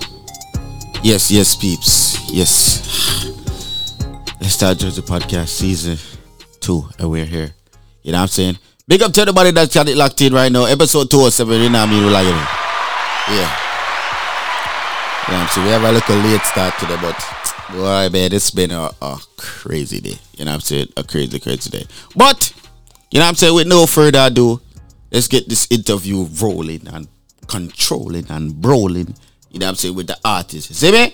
[1.03, 2.29] Yes, yes, peeps.
[2.31, 3.31] Yes.
[4.41, 5.97] Let's start Jersey Podcast season
[6.59, 7.51] two, and we're here.
[8.01, 8.57] You know what I'm saying?
[8.87, 10.65] Big up to everybody that's got it locked in right now.
[10.65, 12.11] Episode 207, you know what I mean?
[12.11, 12.25] Like,
[13.29, 13.72] yeah.
[15.27, 15.67] I'm saying?
[15.67, 17.15] We have a little late start today, but
[17.71, 20.17] boy, man, it's been a, a crazy day.
[20.37, 20.87] You know what I'm saying?
[20.97, 21.85] A crazy, crazy day.
[22.15, 22.53] But,
[23.11, 23.55] you know what I'm saying?
[23.55, 24.61] With no further ado,
[25.11, 27.07] let's get this interview rolling and
[27.47, 29.15] controlling and brawling.
[29.49, 29.95] You know what I'm saying?
[29.95, 30.73] With the artist.
[30.73, 30.97] See me?
[30.97, 31.11] You know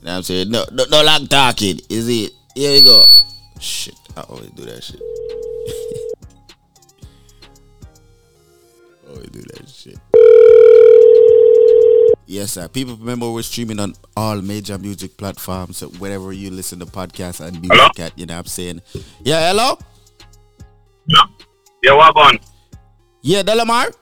[0.00, 0.50] what I'm saying?
[0.50, 1.78] No, no, no like talking.
[1.88, 2.32] Is it?
[2.54, 3.04] Here we go.
[3.60, 5.00] Shit, I always do that shit.
[9.08, 9.98] always do that shit.
[12.30, 12.68] Yes, sir.
[12.68, 17.58] People remember we're streaming on all major music platforms, wherever you listen to podcasts and
[17.58, 17.88] music Hello?
[18.06, 18.18] at.
[18.18, 18.82] You know what I'm saying?
[19.24, 19.78] Yeah, hello?
[21.06, 21.22] Yeah.
[21.82, 22.38] Yeah, what on?
[23.22, 23.94] Yeah, Delomar.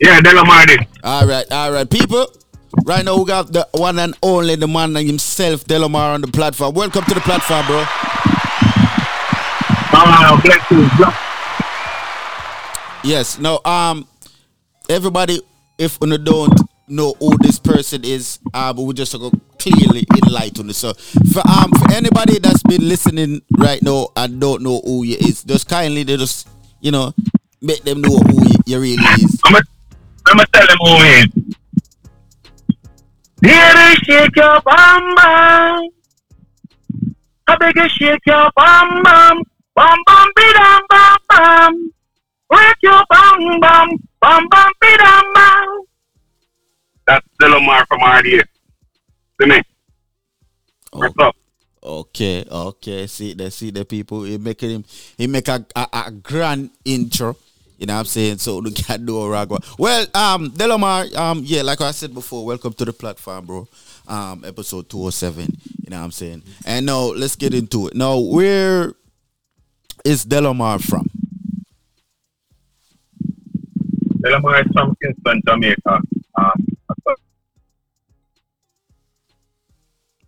[0.00, 0.86] Yeah, Delomar.
[1.04, 2.26] All right, all right, people.
[2.84, 6.74] Right now we got the one and only the man himself, Delomar, on the platform.
[6.74, 7.84] Welcome to the platform, bro.
[9.92, 10.90] Ah, bless you.
[13.08, 13.38] Yes.
[13.38, 13.60] No.
[13.64, 14.08] Um.
[14.88, 15.40] Everybody,
[15.80, 20.74] if you don't know who this person is, but we just go clearly enlighten it.
[20.74, 20.92] So,
[21.32, 25.42] for um, for anybody that's been listening right now and don't know who you is,
[25.42, 26.48] just kindly they just
[26.80, 27.14] you know
[27.62, 29.40] make them know who you, you really is.
[29.44, 29.54] I'm
[30.24, 31.26] gonna, tell them who is.
[33.40, 35.88] Baby, shake your bum bum.
[37.48, 39.42] I beg you, shake your bum bum.
[39.74, 41.92] Bum bum be dum bum bum.
[42.50, 44.09] Break your bum bum.
[44.20, 45.84] Bum bum be dum bum.
[47.06, 48.42] That's Delamar from RDA.
[49.40, 49.62] See me?
[50.92, 51.34] What's up?
[51.82, 53.06] Okay, okay.
[53.06, 54.24] See the see the people.
[54.24, 54.84] He making him
[55.16, 57.34] he make a, a, a grand intro.
[57.78, 58.38] You know what I'm saying?
[58.38, 59.58] So the can do a ragwa.
[59.78, 63.68] Well, um, Delamar, um, yeah, like I said before, welcome to the platform, bro.
[64.06, 65.46] Um, episode 207.
[65.84, 66.42] You know what I'm saying?
[66.66, 67.94] And now let's get into it.
[67.94, 68.92] Now, where
[70.04, 71.09] is Delamar from?
[74.22, 76.00] Delamar from Kingston, Jamaica.
[76.36, 76.66] Um,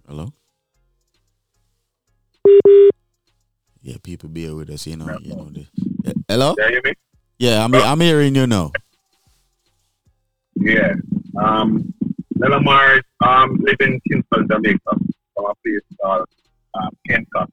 [0.07, 0.33] Hello?
[3.83, 5.51] Yeah, people bear with us, you know, you know.
[5.51, 5.67] The,
[6.05, 6.55] Eh, hello?
[6.59, 6.93] Yeah, you hear me?
[7.39, 8.73] Yeah, I'm I'm hearing you now.
[10.57, 10.95] Yeah.
[11.41, 11.93] Um,
[12.39, 14.93] Delamar um, live in Kingston, Jamaica,
[15.35, 16.27] from a place called
[16.75, 17.49] um, Kencot.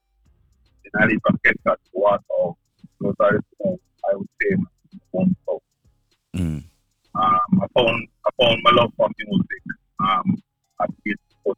[0.84, 2.56] And I live from Kencot to Waterhouse.
[3.00, 3.78] Those are the
[4.10, 5.60] I would say, my home house.
[6.36, 6.64] Mm.
[7.14, 9.62] Um, I found I found my love for music.
[10.00, 10.42] Um,
[10.82, 11.56] at Facebook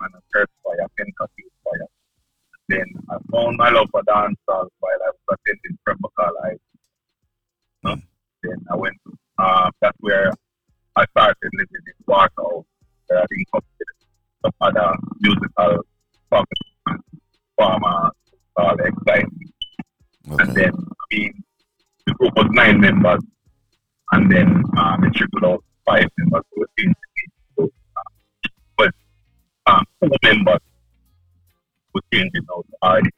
[0.00, 1.86] and a church fire, Kencot Youth Fire.
[2.68, 6.56] Then I found my love for dancehall while I was attending Pembroke Hall High.
[7.84, 7.96] No?
[8.42, 8.96] Then I went.
[9.38, 10.30] Uh, that's where
[10.96, 12.64] I started living in Waterhouse.
[13.06, 13.64] Where I up
[14.44, 15.84] some other musical
[16.30, 17.04] performers,
[17.56, 18.12] farmers,
[18.56, 19.52] all exciting.
[20.26, 21.44] And then I mean,
[22.06, 23.20] the group was nine members,
[24.12, 27.32] and then um, it trickled out five members who were changed to eight.
[27.58, 27.70] So,
[28.76, 28.92] but
[29.66, 30.60] um, two members
[31.94, 33.10] were changing out already.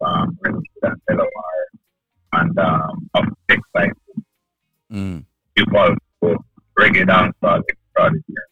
[0.00, 1.58] Um, Renfield and Delamar,
[2.32, 3.94] and um, of exciting
[4.92, 5.24] Mm.
[5.56, 6.36] evolved to
[6.78, 8.48] reggae dancehall extraordinary.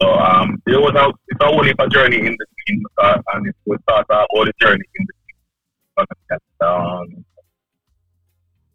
[0.00, 3.18] So um, it was a it's a whole heap of journey in the scene, uh,
[3.34, 6.38] and it was start about the journey in the scene.
[6.66, 7.24] Um,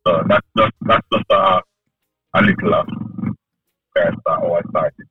[0.07, 1.61] so that's just that's just a,
[2.33, 2.87] a little of
[3.91, 5.07] where I start, how I started.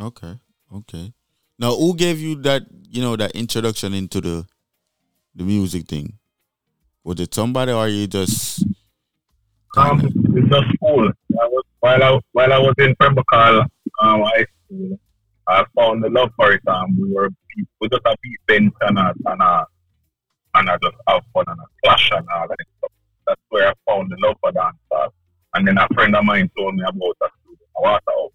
[0.00, 0.34] Okay,
[0.74, 1.12] okay.
[1.58, 2.62] Now, who gave you that?
[2.88, 4.46] You know, that introduction into the
[5.34, 6.18] the music thing.
[7.04, 8.64] Was it somebody, or you just?
[9.76, 11.08] Um, it's just school.
[11.08, 14.98] I was while I while I was in Pembroke um, high school,
[15.46, 16.62] I found the love for it.
[16.66, 17.30] Um, we were
[17.80, 19.66] we just a beat bench and a and a
[20.54, 22.90] and I just have fun and a clash and all that stuff.
[23.30, 25.10] That's where I found the love for dancehall.
[25.54, 28.32] And then a friend of mine told me about that studio, a water house.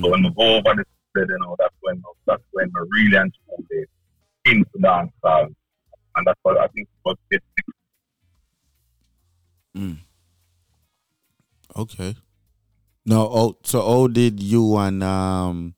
[0.00, 3.16] So when we go over the studio, you know, that's when that's when we really
[3.18, 3.84] and truly
[4.46, 5.54] into dancehall.
[6.16, 7.42] And that's what I think was it.
[9.76, 9.98] Mm.
[11.76, 12.16] Okay.
[13.04, 13.28] No.
[13.30, 15.74] Oh, so how did you and um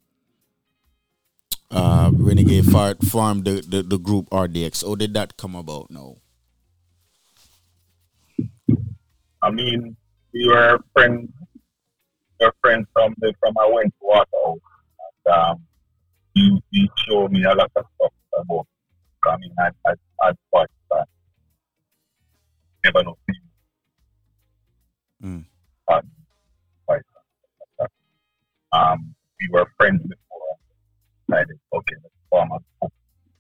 [1.72, 4.86] uh Renegade Fart form the, the the group RDX?
[4.86, 5.90] How did that come about?
[5.90, 6.18] No.
[9.46, 9.96] I mean,
[10.34, 11.30] we were friends.
[12.40, 14.58] We were friends from the from I went to Waterhouse,
[15.24, 15.62] and um,
[16.34, 18.66] he, he showed me a lot of stuff about.
[19.24, 19.70] I mean, I
[20.20, 21.06] I watched that.
[22.84, 23.16] Never know.
[25.22, 25.44] Mm.
[25.86, 26.04] But,
[26.88, 27.90] but,
[28.72, 30.56] um, we were friends before.
[31.30, 32.92] I decided, okay, let's form a group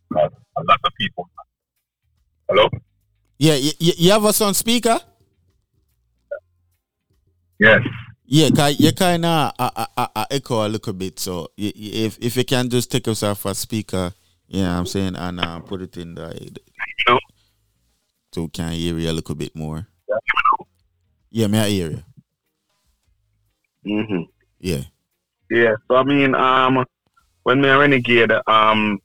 [0.08, 1.28] because a lot of people.
[2.48, 2.68] Hello.
[3.38, 5.00] Yeah, you, you have us on speaker?
[7.58, 7.80] Yes.
[8.28, 11.20] Yeah, cause you kind of uh, uh, uh, uh, echo a little bit.
[11.20, 14.12] So if if you can just take yourself a speaker,
[14.48, 16.50] yeah, I'm saying, and uh, put it in the,
[17.08, 17.18] No.
[18.34, 19.86] so can hear you a little bit more.
[21.30, 22.02] Yeah, may I hear you?
[23.86, 24.22] Mm-hmm.
[24.58, 24.82] Yeah.
[25.48, 26.84] Yeah, so I mean, um,
[27.44, 28.98] when me and Renegade um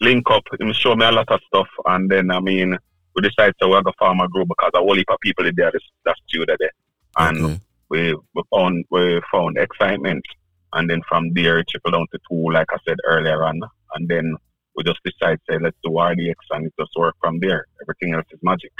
[0.00, 2.78] link up, him show me a lot of stuff, and then I mean,
[3.16, 5.72] we decide to work a farmer group because a whole heap of people in there,
[5.72, 6.70] that's, that's studio there,
[7.16, 7.60] and
[7.90, 10.24] we we found we found excitement,
[10.72, 13.60] and then from there it trickled down to two, like I said earlier on,
[13.94, 14.36] and then
[14.76, 17.66] we just decide say let's do RDX and it just work from there.
[17.82, 18.72] Everything else is magic.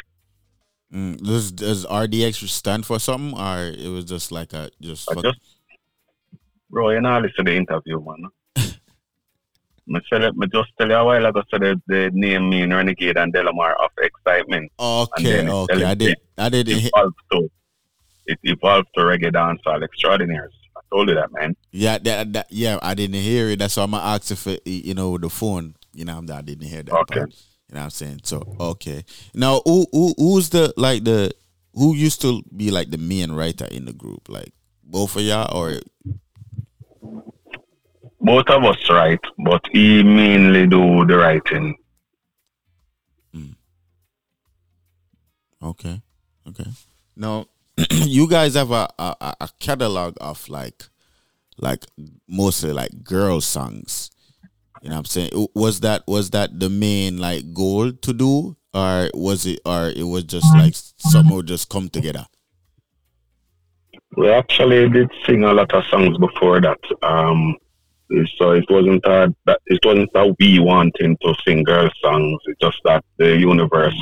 [0.93, 5.07] Mm, does does RDX stand for something, or it was just like a just?
[5.13, 5.39] Fuck- just
[6.71, 8.31] bro, you know listen to the interview man.
[9.87, 13.75] it, just tell you a while ago so the, the name mean Renegade and Delamar
[13.83, 14.71] of excitement.
[14.79, 15.85] Okay, okay.
[15.85, 16.17] I it did.
[16.39, 16.69] I did.
[16.69, 16.93] It
[17.33, 17.51] to
[18.27, 20.53] it evolved to reggae dancehall extraordinaires.
[20.77, 21.57] I told you that man.
[21.71, 22.79] Yeah, that, that yeah.
[22.83, 23.59] I didn't hear it.
[23.59, 25.75] That's why I'm asking for you know the phone.
[25.95, 26.93] You know, I didn't hear that.
[26.93, 27.21] Okay.
[27.21, 27.31] Part.
[27.69, 28.21] You know what I'm saying?
[28.25, 29.05] So okay.
[29.35, 31.33] Now, who who who's the like the
[31.75, 34.29] who used to be like the main writer in the group?
[34.29, 34.53] Like
[34.83, 35.81] both of y'all, or
[38.21, 41.77] Both of us write, but he mainly do the writing.
[43.35, 43.53] Hmm.
[45.63, 46.01] Okay.
[46.49, 46.71] Okay.
[47.17, 47.47] Now,
[47.91, 50.85] you guys have a, a a catalog of like
[51.59, 51.85] like
[52.29, 54.11] mostly like girl songs.
[54.83, 55.49] You know what I'm saying?
[55.55, 60.03] Was that was that the main like goal to do or was it or it
[60.03, 60.75] was just like
[61.31, 62.27] would just come together?
[64.17, 66.79] We actually did sing a lot of songs before that.
[67.03, 67.57] Um,
[68.37, 72.41] so it wasn't a, that it wasn't that we wanting to sing girl songs.
[72.47, 73.99] It's just that the universe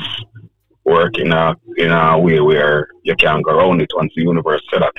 [0.85, 4.61] work in a in a way where you can't go around it once the universe
[4.71, 4.93] said that.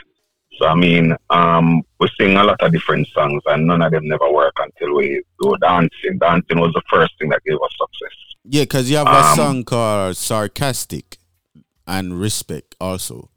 [0.58, 4.06] So I mean, um, we sing a lot of different songs, and none of them
[4.06, 6.18] never work until we go dancing.
[6.18, 8.16] Dancing was the first thing that gave us success.
[8.44, 11.18] Yeah, because you have a Um, song called Sarcastic
[11.86, 13.30] and Respect also.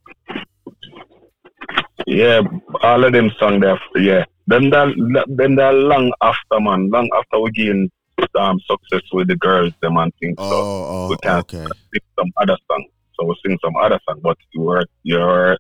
[2.06, 2.42] Yeah,
[2.84, 3.80] all of them song there.
[3.96, 4.94] Yeah, then that
[5.28, 7.90] then that long after man, long after we gain
[8.36, 10.36] um success with the girls, them and things.
[10.38, 11.66] Oh, so oh, we can okay.
[11.66, 12.86] sing some other song.
[13.14, 14.20] So we sing some other song.
[14.22, 15.58] But you were you're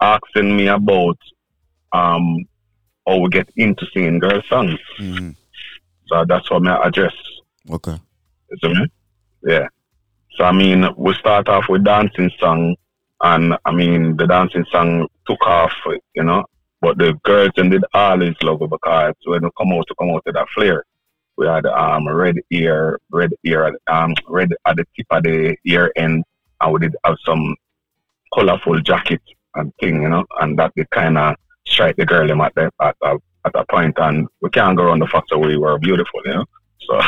[0.00, 1.18] asking me about
[1.92, 2.46] um
[3.06, 4.78] how we get into singing girl songs.
[4.98, 5.34] Mhm.
[6.06, 7.14] So that's what my address.
[7.70, 7.98] Okay.
[9.42, 9.68] Yeah.
[10.36, 12.76] So I mean, we start off with dancing song,
[13.22, 15.72] and I mean the dancing song took off,
[16.14, 16.44] you know.
[16.80, 20.10] But the girls and did always love it because when we come out to come
[20.10, 20.84] out to that flair,
[21.38, 25.90] we had um red ear, red ear, um red at the tip of the ear
[25.96, 26.24] end,
[26.60, 27.54] and we did have some
[28.34, 29.22] colorful jacket
[29.54, 31.36] and thing, you know, and that did kind of
[31.66, 33.16] strike the girl at the at a
[33.46, 36.34] at a point, and we can't go around the fact that we were beautiful, you
[36.34, 36.44] know.
[36.80, 37.00] So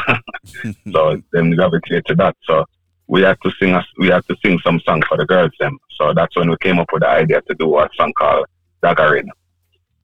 [0.92, 2.36] so then gravitate to that.
[2.44, 2.64] So
[3.08, 5.76] we had to sing us we had to sing some song for the girls them.
[5.98, 8.46] So that's when we came up with the idea to do a song called
[8.80, 9.26] Daggerin.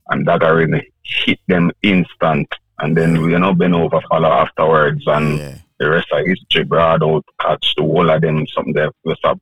[0.09, 2.49] And Daggerin hit them instant
[2.79, 7.03] and then we you know been over follow afterwards and the rest of history brought
[7.03, 9.41] out catch the whole of them something that was up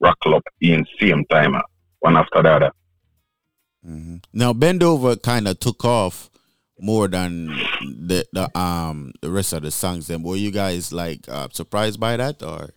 [0.00, 1.62] rockle up in same time uh,
[2.00, 2.72] one after the other.
[4.32, 6.30] Now Bend Over kind of took off
[6.78, 7.46] more than
[7.82, 10.06] the the um the rest of the songs.
[10.06, 12.70] Then were you guys like uh, surprised by that or?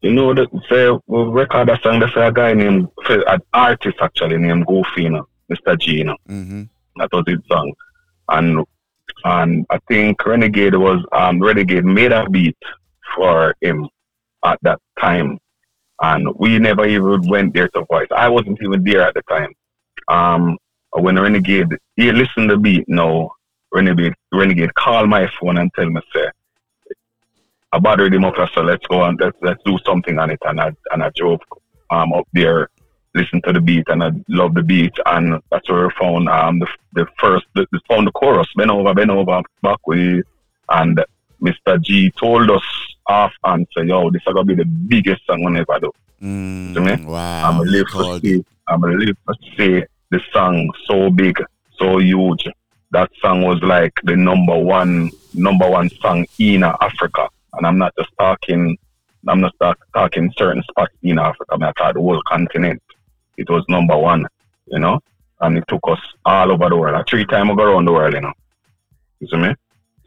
[0.00, 4.36] You know, the, say, we record a song, there's a guy named, an artist actually
[4.36, 5.76] named Goofy, you know, Mr.
[5.76, 6.16] G, you know.
[6.28, 6.62] Mm-hmm.
[6.98, 7.72] That was his song.
[8.28, 8.64] And
[9.24, 12.56] and I think Renegade was, um, Renegade made a beat
[13.16, 13.88] for him
[14.44, 15.38] at that time.
[16.00, 18.06] And we never even went there to voice.
[18.14, 19.52] I wasn't even there at the time.
[20.06, 20.56] Um,
[20.92, 23.30] when Renegade, he listened to the beat now,
[23.72, 26.28] Renegade, Renegade called my phone and tell me, say,
[27.72, 27.78] I
[28.14, 28.34] him up.
[28.38, 30.38] I let's go and let's let's do something on it.
[30.46, 31.40] And I and I drove
[31.90, 32.70] um up there,
[33.14, 34.94] listened to the beat, and I love the beat.
[35.06, 38.48] And that's where we found um the the first the, the found the chorus.
[38.56, 40.22] Bend over, bend over, back way.
[40.70, 41.04] And
[41.42, 41.80] Mr.
[41.80, 42.64] G told us
[43.06, 45.92] off and say, "Yo, this is gonna be the biggest song we ever do."
[46.22, 47.04] Mm, me?
[47.04, 47.48] wow.
[47.48, 48.44] I'm gonna live to see.
[48.66, 51.42] I'm gonna live to see the song so big,
[51.78, 52.48] so huge.
[52.90, 57.94] That song was like the number one, number one song in Africa, and I'm not
[57.98, 58.76] just talking.
[59.26, 61.44] I'm not talk, talking certain spots in Africa.
[61.50, 62.82] I mean, I the whole continent.
[63.38, 64.26] It was number one,
[64.66, 65.00] you know,
[65.40, 66.94] and it took us all over the world.
[66.94, 68.32] Like three go around the world, you know.
[69.20, 69.54] You see me?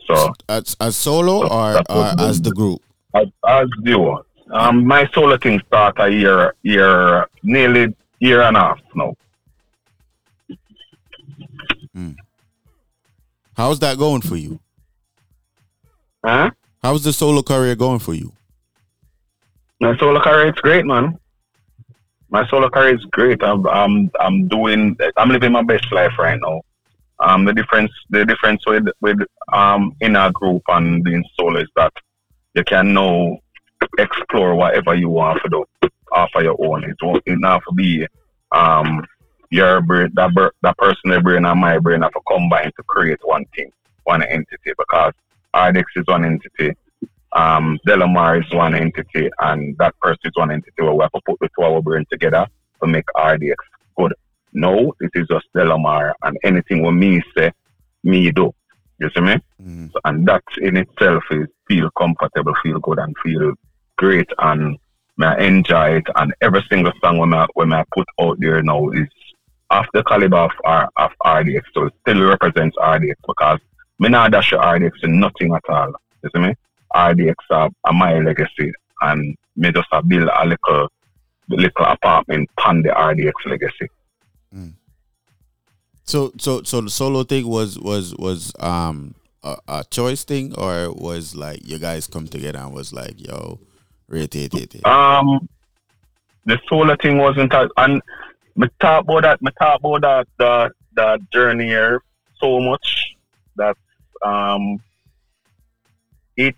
[0.05, 1.83] So as as solo or, or
[2.15, 2.81] the- as the group?
[3.15, 4.25] as, as duo.
[4.51, 9.13] Um, my solo thing start a year, year, nearly year and a half now.
[13.55, 14.59] How's that going for you?
[16.25, 16.51] Huh?
[16.83, 18.33] How's the solo career going for you?
[19.79, 21.17] My solo career it's great, man.
[22.31, 23.43] My solo career is great.
[23.43, 26.61] I'm, I'm, I'm doing, I'm living my best life right now.
[27.19, 29.19] Um, the difference, the difference with, with,
[29.51, 31.91] um, in a group and being solo is that
[32.55, 33.37] you can now
[33.99, 35.65] explore whatever you want to do
[36.13, 36.85] off of your own.
[36.85, 38.07] It won't, to be,
[38.53, 39.05] um,
[39.49, 43.43] your brain, that, that person's brain and my brain have to combine to create one
[43.53, 43.69] thing,
[44.05, 45.11] one entity because
[45.53, 46.73] RDX is one entity,
[47.33, 51.21] um, Delamar is one entity, and that person is one entity where we have to
[51.25, 52.45] put the two of our brain together
[52.81, 53.55] to make RDX
[53.97, 54.13] good.
[54.53, 57.51] No, it is just Delamar, and anything when me say,
[58.03, 58.53] me do.
[58.99, 59.37] You see me?
[59.93, 63.53] So, and that in itself is feel comfortable, feel good, and feel
[63.97, 64.77] great, and
[65.17, 66.07] me I enjoy it.
[66.15, 69.07] And every single song when I when I put out there now is
[69.71, 73.59] of the caliber of, R, of RDX, so it still represents RDX because
[73.99, 75.93] me not dash RDX in nothing at all.
[76.23, 76.53] You see me?
[76.95, 78.71] RDX are, are my legacy,
[79.01, 80.89] and me just a build a little
[81.49, 83.89] little apartment on the RDX legacy.
[86.03, 90.91] So so so the solo thing was was was um a, a choice thing or
[90.91, 93.59] was like you guys come together and was like yo
[94.07, 94.85] rate it it it.
[94.85, 95.47] Um,
[96.45, 98.01] the solo thing wasn't as, and
[98.55, 102.01] me talk about that, me talk about that, the, the journey here
[102.39, 103.15] so much
[103.55, 103.77] that,
[104.23, 104.81] um,
[106.35, 106.55] it,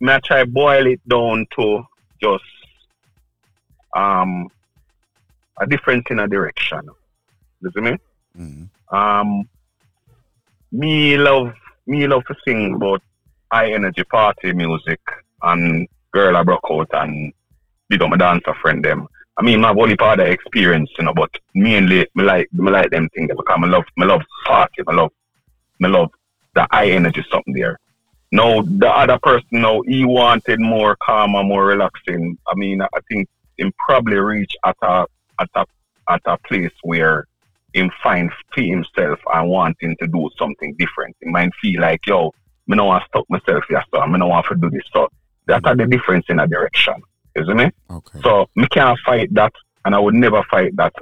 [0.00, 1.84] me I try boil it down to
[2.22, 2.44] just,
[3.94, 4.48] um,
[5.60, 6.82] a different in a direction.
[7.60, 7.96] You see me?
[8.90, 9.48] Um,
[10.70, 11.52] me love,
[11.86, 13.02] me love to sing about
[13.50, 15.00] high energy party music
[15.42, 17.32] and girl I broke out and
[17.88, 19.08] big up my dancer friend them.
[19.36, 22.70] I mean, my only part of the experience, you know, but mainly me like me
[22.70, 25.12] like them things because I love me love party, me love
[25.78, 26.10] me love
[26.54, 27.78] the high energy something there.
[28.30, 32.36] No, the other person now he wanted more calmer, more relaxing.
[32.46, 35.06] I mean, I think him probably reach at a
[35.38, 35.64] at a
[36.10, 37.26] at a place where
[37.72, 41.16] him find for himself and wanting to do something different.
[41.20, 42.32] He might feel like, yo,
[42.66, 44.84] me no want to stuck myself here, so me no want to do this.
[44.92, 45.08] So
[45.46, 45.90] that's the mm-hmm.
[45.90, 46.94] difference in a direction.
[47.36, 47.70] You see me?
[47.90, 48.20] Okay.
[48.22, 49.52] So me can't fight that
[49.84, 50.92] and I would never fight that.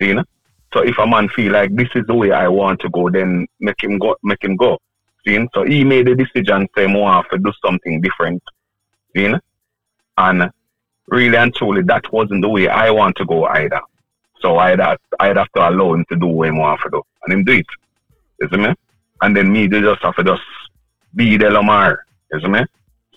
[0.00, 0.24] You know?
[0.72, 3.46] So if a man feel like this is the way I want to go, then
[3.60, 4.78] make him go make him go.
[5.54, 8.42] So he made the decision say more want to do something different.
[9.14, 9.40] You know?
[10.18, 10.50] And
[11.08, 13.80] really and truly that wasn't the way I want to go either.
[14.40, 17.02] So I'd have, I'd have to allow him to do what he want to do.
[17.22, 17.66] And him do it.
[18.40, 18.74] You see me?
[19.22, 20.42] And then me they just have to just
[21.14, 22.04] be the Lamar.
[22.32, 22.64] You see me?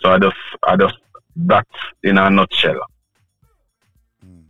[0.01, 0.95] So I just I just
[1.35, 1.69] that's
[2.03, 2.79] in a nutshell.
[4.23, 4.41] Hmm.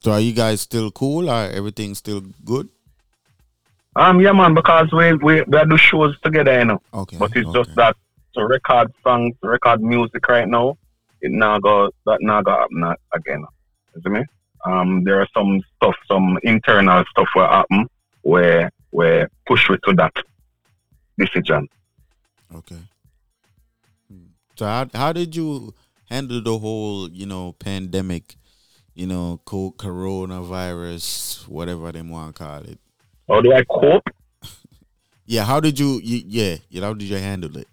[0.00, 1.30] So are you guys still cool?
[1.30, 2.68] Are everything still good?
[3.96, 6.82] Um, yeah, man, because we we we do shows together, you know.
[6.94, 7.16] Okay.
[7.18, 7.96] But it's just that
[8.34, 10.78] to record songs, record music right now,
[11.20, 13.44] it now go that now go happen again.
[13.94, 14.24] You see me?
[14.64, 17.86] Um, there are some stuff, some internal stuff will happen
[18.22, 20.12] where where push we to that
[21.18, 21.68] decision.
[22.54, 22.78] Okay.
[24.56, 25.74] So how how did you
[26.04, 28.36] handle the whole you know pandemic,
[28.94, 32.78] you know co- coronavirus, whatever they want to call it?
[33.30, 34.08] How do I cope?
[35.26, 37.68] Yeah, how did you, you yeah, you know, how did you handle it?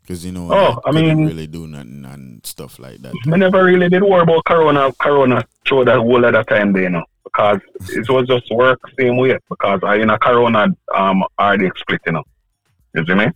[0.00, 3.14] Because you know, Oh, I couldn't mean- really do nothing and stuff like that.
[3.32, 6.90] I never really did worry about Corona, Corona show that whole other time there, you
[6.90, 7.60] know, because
[7.90, 9.38] it was just work same way.
[9.48, 12.24] Because I in a Corona um already split, you know.
[12.94, 13.26] You see me?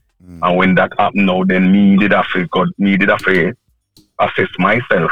[0.43, 3.55] And when that happened now, then me did have to God did have to
[4.21, 5.11] assess myself.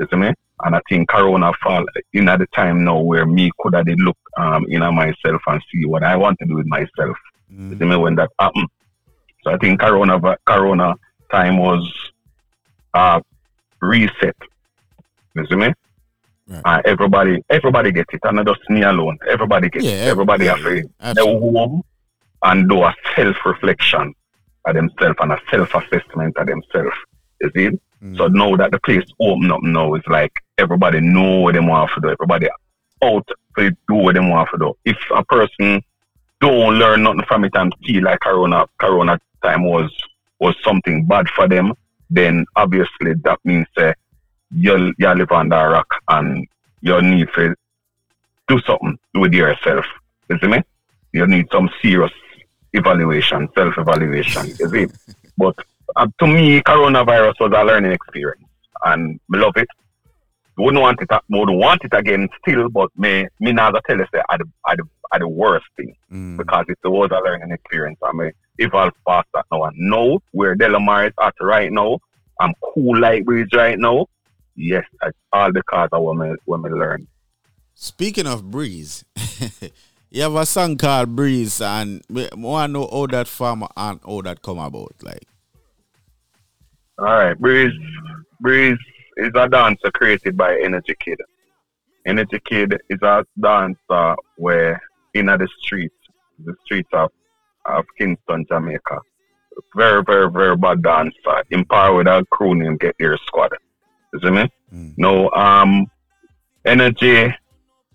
[0.00, 0.32] You see me?
[0.64, 4.16] And I think Corona fall in at the time now where me could have look
[4.36, 7.16] um in at myself and see what I want to do with myself.
[7.70, 8.68] You see me when that happened.
[9.42, 10.94] So I think Corona Corona
[11.30, 11.92] time was
[12.94, 13.20] uh
[13.80, 14.36] reset.
[15.34, 15.72] You see me?
[16.64, 19.16] Uh, everybody, everybody get it, and not just me alone.
[19.28, 20.08] Everybody get it.
[20.08, 20.82] Everybody have to
[21.14, 21.82] go home
[22.42, 24.14] and do a self reflection
[24.66, 26.96] of themselves and a self assessment of themselves.
[27.40, 27.70] You see?
[28.16, 31.90] So now that the place open up now, it's like everybody know what they want
[31.94, 32.10] to do.
[32.10, 32.48] Everybody
[33.02, 33.28] out
[33.58, 34.76] to do what they want to do.
[34.84, 35.82] If a person
[36.40, 39.90] don't learn nothing from it and feel like Corona Corona time was
[40.40, 41.72] was something bad for them,
[42.10, 43.92] then obviously that means uh,
[44.54, 46.46] you you live on that rock and
[46.80, 47.54] you need to
[48.48, 49.84] do something with yourself.
[50.28, 50.62] You see me?
[51.12, 52.12] You need some serious
[52.72, 54.46] evaluation, self evaluation.
[54.58, 54.86] You see?
[55.38, 55.56] But
[55.96, 58.44] uh, to me, coronavirus was a learning experience,
[58.84, 59.68] and me love it.
[60.58, 64.20] Wouldn't want it, wouldn't want it again still, but me, me now tell you say,
[64.28, 64.40] are mm.
[64.40, 65.94] the, are the, are the worst thing
[66.36, 67.98] because it was a learning experience.
[68.02, 69.64] I mean, evolve past that now.
[69.64, 71.98] And now, where Delamar is at right now,
[72.40, 74.06] I'm cool like breeze right now.
[74.56, 77.06] Yes, that's all because of what me, what me learn.
[77.74, 79.04] Speaking of breeze,
[80.10, 83.98] you have a song called Breeze, and we want to know how that farmer and
[84.06, 84.94] how that come about.
[85.02, 85.24] Like,
[86.98, 87.72] All right, Breeze.
[88.40, 88.78] Breeze
[89.16, 91.18] is a dancer created by Energy Kid.
[92.06, 94.80] Energy Kid is a dancer where
[95.14, 95.94] in the streets,
[96.44, 97.10] the streets of
[97.66, 98.98] of Kingston, Jamaica.
[99.76, 101.44] Very, very, very bad dancer.
[101.50, 103.52] In power with a crew named Get Your Squad.
[104.12, 104.50] You see me?
[104.96, 105.30] No.
[105.30, 105.86] um,
[106.64, 107.32] Energy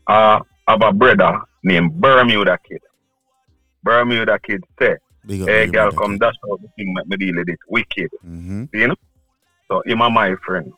[0.08, 2.82] uh, have a brother named Bermuda Kid.
[3.84, 4.96] Bermuda Kid say,
[5.26, 7.60] Big hey, girl, come dash out the thing, make me deal with it.
[7.68, 8.10] Wicked.
[8.26, 8.64] Mm-hmm.
[8.74, 8.96] You know?
[9.70, 10.72] So, him and my friend.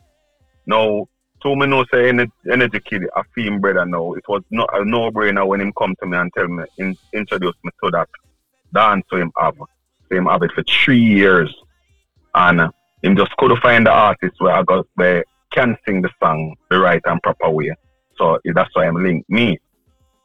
[0.70, 1.07] Now,
[1.41, 4.13] so me know say Ener- Energy Kid, a film brother now.
[4.13, 7.55] It was not a no-brainer when him come to me and tell me, in, introduce
[7.63, 8.07] me to that
[8.72, 9.55] dance to him have.
[9.57, 11.51] So him have it for three years.
[12.36, 16.11] And uh, him just couldn't find the artist where I got where can sing the
[16.22, 17.74] song the right and proper way.
[18.20, 19.57] So that's why I'm linked me.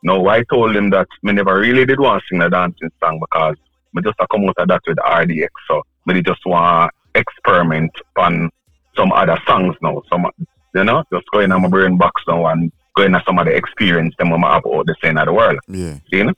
[0.02, 3.18] Now I told him that me never really did want to sing a dancing song
[3.18, 3.56] because
[3.94, 5.48] me just come out of that with RDX.
[5.68, 8.50] So me just want experiment on
[8.96, 10.02] some other songs now.
[10.10, 10.26] Some
[10.74, 13.52] you know, just going on my brain box now and going at some of the
[13.52, 15.58] experience them I have out the same of the world.
[15.68, 15.94] Yeah.
[16.10, 16.34] See, you know?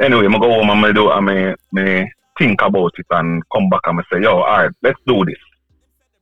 [0.00, 3.68] Anyway, I go home and I do and me, me think about it and come
[3.68, 5.36] back and I say, yo, alright, let's do this.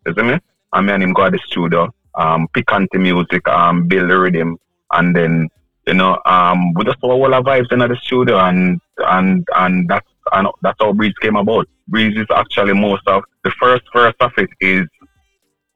[0.07, 0.39] You see me?
[0.73, 4.19] And me and him go to the studio, um, pick anti music, um, build the
[4.19, 4.59] rhythm,
[4.93, 5.49] and then
[5.87, 9.89] you know, um, we just have all our vibes in the studio, and and and
[9.89, 11.69] that's and that's how Breeze came about.
[11.89, 14.87] Breeze is actually most of the first verse of it is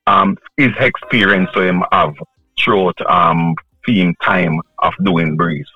[0.07, 2.15] um his experience so him have
[2.59, 3.55] throughout um
[3.87, 5.67] theme time of doing Breeze.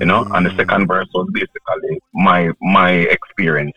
[0.00, 3.76] You know, and the second verse was basically my my experience.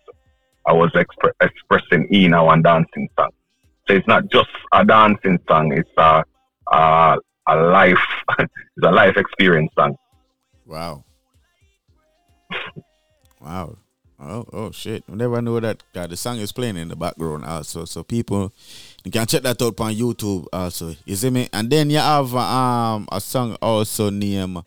[0.65, 3.29] I was expre- expressing in our dancing song.
[3.87, 6.23] So it's not just a dancing song; it's a
[6.71, 8.05] a, a life,
[8.39, 8.49] it's
[8.83, 9.95] a life experience song.
[10.65, 11.05] Wow.
[13.39, 13.77] Wow.
[14.19, 15.03] Oh, oh shit.
[15.11, 17.85] I never know that uh, the song is playing in the background also.
[17.85, 18.53] So people
[19.03, 20.95] you can check that out on YouTube also.
[21.05, 21.47] You see me?
[21.53, 24.59] And then you have um a song also named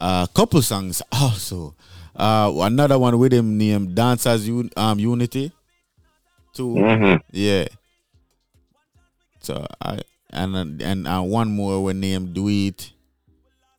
[0.00, 1.74] a couple songs also.
[2.14, 5.52] Uh another one with him named Dancers Un- um Unity.
[6.54, 6.68] Too.
[6.74, 7.20] Mhm.
[7.32, 7.66] Yeah.
[9.40, 10.00] So I
[10.30, 12.90] and and uh, one more one named Do It.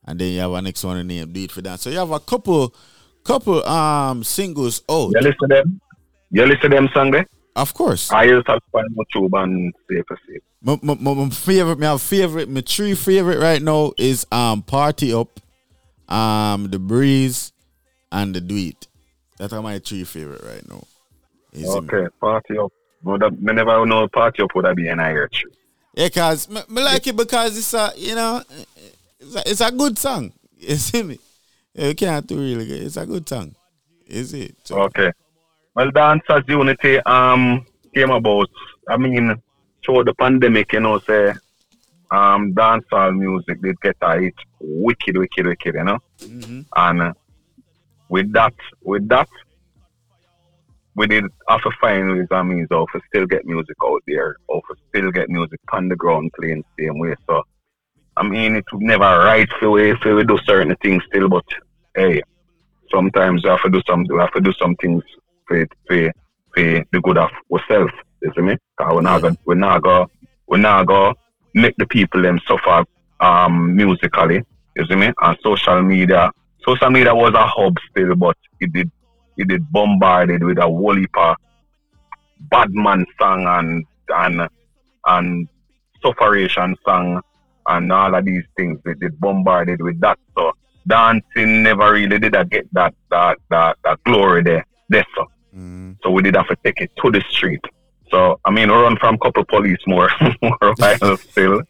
[0.07, 1.81] And then you have a next one named Do It for Dance.
[1.81, 2.73] So you have a couple
[3.23, 5.81] couple um singles Oh, You listen to them?
[6.31, 7.27] You listen to them song there?
[7.55, 8.11] Of course.
[8.11, 10.41] I used to find YouTube and safe safe.
[10.61, 15.39] My, my, my, favorite, my favorite, my three favorite right now is um Party Up,
[16.09, 17.53] um The Breeze,
[18.11, 18.87] and the It.
[19.37, 20.83] That are my three favorite right now.
[21.53, 21.65] Me?
[21.65, 22.71] Okay, party up.
[23.03, 25.29] Would have, me never know party up would have been in a year.
[25.93, 28.41] Yeah, cause me, me like it because it's a you know
[29.19, 30.33] it's a, it's a good song.
[30.57, 31.19] You see me?
[31.75, 32.81] You can't do really good.
[32.81, 33.53] It's a good song.
[34.07, 34.55] Is it?
[34.63, 35.11] So, Okay.
[35.75, 38.49] Well, Dancers Unity um came about.
[38.87, 39.35] I mean,
[39.83, 41.33] through the pandemic, you know, say
[42.11, 45.99] um dancehall music did get a hit, wicked, wicked, wicked, you know.
[46.77, 47.13] And uh,
[48.07, 48.53] with that,
[48.83, 49.27] with that,
[50.95, 54.61] we did have to find ways and means to still get music out there, or
[54.61, 57.15] to still get music on the ground playing the same way.
[57.27, 57.43] So,
[58.15, 61.43] I mean, it would never right for we if we do certain things still, but
[61.95, 62.21] hey,
[62.89, 65.03] sometimes we have to do some, we have to do some things
[65.47, 66.11] for for
[66.53, 67.93] for the good of ourselves.
[68.21, 68.57] You see me?
[68.77, 70.07] Cause we're not gonna, we're not gonna,
[70.47, 71.13] we're
[71.53, 72.85] make the people them suffer
[73.19, 74.43] um musically.
[74.75, 75.11] You see me?
[75.21, 76.31] And social media,
[76.67, 78.91] social media was a hub still, but it did
[79.37, 81.35] it did bombarded with a whole heap of
[82.49, 84.49] bad man song and and
[85.05, 85.47] and
[86.03, 87.21] sufferation song
[87.67, 88.79] and all of these things.
[88.85, 90.19] It did bombarded with that.
[90.37, 90.53] So
[90.87, 94.65] dancing never really did I get that that that, that glory there.
[94.89, 95.25] There so.
[96.03, 97.63] So we did have to take it to the street.
[98.11, 100.09] So I mean we run from couple police more
[100.41, 101.61] more while still.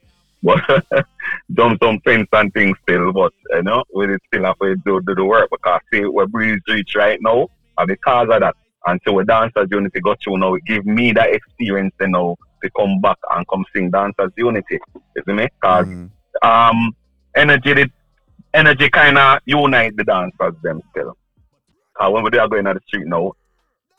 [0.43, 0.61] But
[1.53, 5.01] done some fence and things still, but you know, we did still have to do,
[5.01, 8.55] do the work because see where breeze reach right now are because of that.
[8.85, 12.69] And so we dancers unity got you now, give me that experience you know to
[12.77, 14.79] come back and come sing dancers unity.
[15.15, 15.47] You see me?
[15.63, 15.87] Cause
[16.41, 16.95] um
[17.35, 17.91] energy did
[18.53, 21.17] energy kinda unite the dancers them still.
[21.97, 23.33] Cause when we are going on the street now,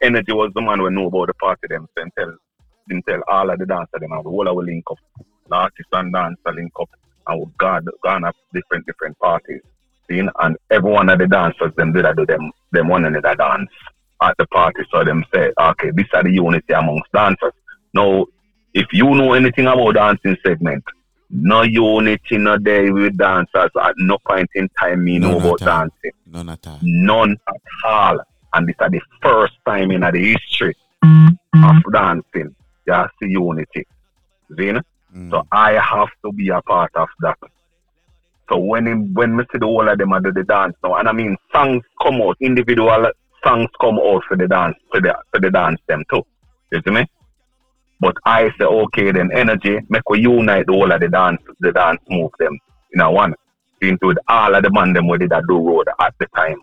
[0.03, 2.35] energy was the man who know about the party them so tell
[2.89, 4.99] him tell all of the dancers them and the whole of we link up.
[5.49, 6.91] The artist and dancer link up
[7.27, 9.61] and we gone gone at different different parties.
[10.09, 13.35] Seeing and every one of the dancers them did I do them them one another
[13.35, 13.71] dance
[14.23, 14.83] at the party.
[14.91, 17.53] So them say, okay, this are the unity amongst dancers.
[17.95, 18.27] Now
[18.75, 20.85] if you know anything about dancing segment,
[21.31, 26.13] no unity no there with dancers at no point in time me know about dancing.
[26.27, 26.79] None at all.
[26.83, 28.21] None at all.
[28.57, 31.65] And this are the first time in the history mm-hmm.
[31.65, 32.55] of dancing.
[32.87, 33.87] You see unity.
[34.57, 34.73] See?
[34.73, 34.81] no?
[35.31, 37.39] So I have to be a part of that.
[38.49, 40.95] So when him, when me see the whole of them I do the dance now,
[40.95, 43.11] and I mean songs come out, individual
[43.45, 46.23] songs come out for the dance for the for the dance them too.
[46.73, 47.07] You see me?
[48.01, 51.73] But I say okay then energy make we unite the whole of the dance the
[51.73, 52.59] dance move them
[52.93, 53.35] in a one.
[53.83, 56.57] Into all of the man them we did that do road at the time.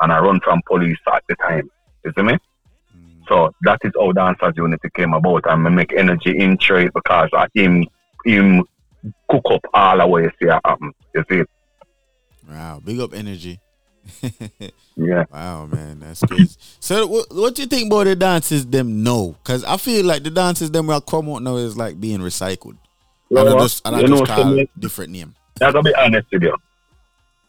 [0.00, 1.70] And I run from police at the time.
[2.04, 2.34] You see me?
[2.34, 3.28] Mm.
[3.28, 7.30] So that is how Dancers Unity came about and I make energy intro it because
[7.32, 7.86] I him
[8.24, 8.64] him
[9.30, 10.92] cook up all the way see happen.
[11.14, 11.42] You see?
[12.48, 13.60] Wow, big up energy.
[14.98, 15.26] Yeah.
[15.32, 16.56] Wow, man, that's crazy.
[16.80, 18.66] so, what, what do you think about the dances?
[18.66, 22.00] Them know, cause I feel like the dances them will come out now is like
[22.00, 22.76] being recycled.
[23.30, 24.68] You and I know just and I just know call something?
[24.76, 25.36] different name.
[25.62, 26.56] I gotta be honest with you.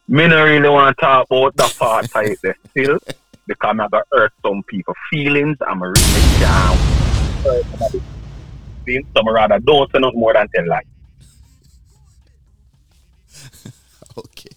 [0.10, 2.98] Me not really want to talk about that part right there still
[3.46, 5.56] because I'm gonna hurt some people feelings.
[5.62, 6.76] I'm really down.
[7.44, 8.02] Hurt somebody.
[8.88, 10.82] See, Some rather don't say nothing more than tell lie.
[14.18, 14.50] okay.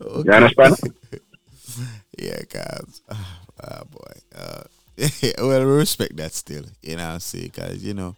[0.00, 0.74] You understand?
[2.18, 3.02] yeah, guys.
[3.62, 4.18] Ah, boy.
[4.34, 4.64] Uh,
[5.46, 6.64] well, we respect that still.
[6.82, 7.84] You know, see, guys.
[7.84, 8.16] You know,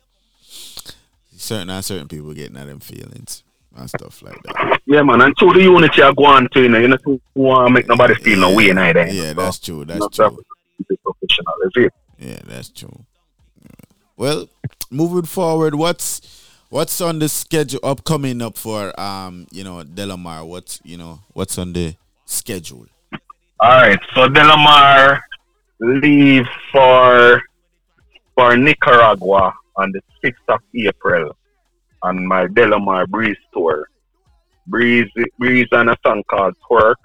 [1.37, 3.43] certain and certain people getting at them feelings
[3.77, 4.81] and stuff like that.
[4.87, 5.21] Yeah, man.
[5.21, 8.15] And to the unity I go on to, you know, you know, to make nobody
[8.15, 9.07] feel no way neither.
[9.07, 9.85] Yeah, that's true.
[9.85, 10.43] That's Not true.
[11.03, 11.93] professional, is it?
[12.19, 13.05] Yeah, that's true.
[14.17, 14.49] Well,
[14.91, 16.21] moving forward, what's
[16.71, 20.45] what's on the schedule upcoming up for um, you know, Delamar?
[20.45, 21.95] What's you know, what's on the
[22.25, 22.87] schedule?
[23.61, 25.21] All right, so Delamar
[25.81, 27.43] leave for
[28.35, 31.37] for Nicaragua on the sixth of April
[32.03, 33.89] on my Delamar Breeze tour.
[34.67, 36.97] Breeze Breeze and a song called Twerk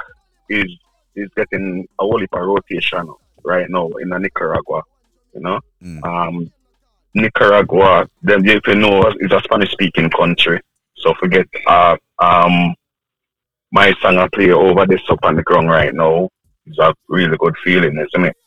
[0.49, 0.69] is
[1.15, 3.07] is getting a whole heap of rotation
[3.43, 4.81] right now in Nicaragua.
[5.33, 5.59] You know,
[6.03, 6.51] um,
[7.13, 8.07] Nicaragua.
[8.21, 10.59] Then if you know, is a Spanish speaking country.
[10.95, 12.75] So forget uh um
[13.71, 16.29] my song I play over this up on the ground right now
[16.67, 18.37] is a really good feeling, isn't it?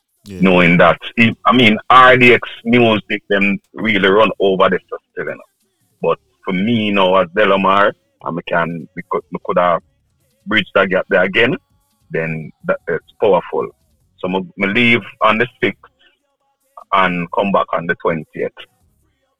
[0.41, 0.99] Knowing that,
[1.45, 5.41] I mean, RDX music, them really run over the stuff, you know.
[6.47, 7.93] For me, now as Delamar,
[8.25, 9.83] I can, we could, we could have
[10.47, 11.55] bridged that gap there again,
[12.11, 13.69] then that, it's powerful.
[14.19, 15.75] So I leave on the 6th
[16.93, 18.49] and come back on the 20th.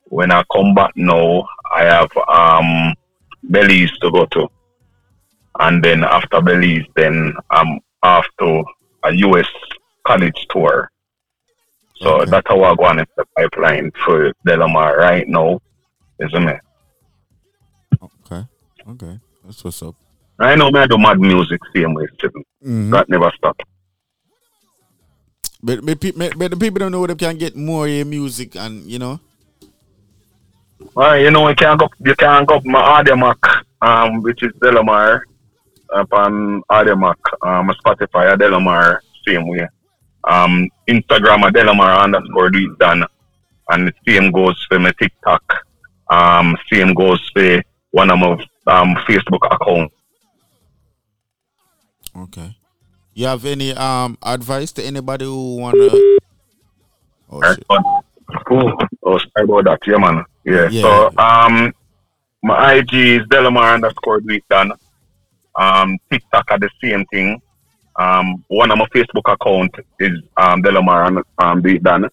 [0.09, 2.95] When I come back now, I have um
[3.49, 4.49] Belize to go to
[5.59, 8.65] and then after Belize, then I'm off to
[9.05, 9.49] a US
[10.07, 10.91] college tour.
[11.97, 15.61] So that's how I go on in the pipeline for Delamar right now,
[16.21, 16.61] isn't it?
[18.89, 19.19] Okay.
[19.45, 19.95] That's what's up.
[20.39, 22.31] I know me I do mad music same way, still.
[22.65, 22.91] Mhm.
[22.91, 23.57] That never stop.
[25.63, 28.99] But but, but but the people don't know they can get more music and you
[28.99, 29.19] know.
[30.95, 33.41] Alright, you know you can go you can go my Audiomack,
[33.81, 35.23] um, which is Delamar
[35.93, 39.67] upon Audiomack, um Spotify Delamar same way.
[40.25, 43.05] Um Instagram Delamar underscore do it done.
[43.71, 45.43] And the same goes for my TikTok.
[46.11, 49.93] Um same goes for one of my um Facebook account.
[52.17, 52.57] Okay.
[53.15, 55.89] You have any um advice to anybody who wanna?
[57.31, 57.65] Oh shit.
[58.51, 60.25] Oh, oh, sorry about that, yeah, man.
[60.45, 60.69] Yeah.
[60.69, 60.83] Yeah.
[60.83, 61.73] So, um,
[62.43, 64.73] my IG is Delamar underscore done.
[65.57, 67.41] Um, TikTok are the same thing.
[67.97, 72.09] Um, one of my Facebook account is um Delamar and um it done,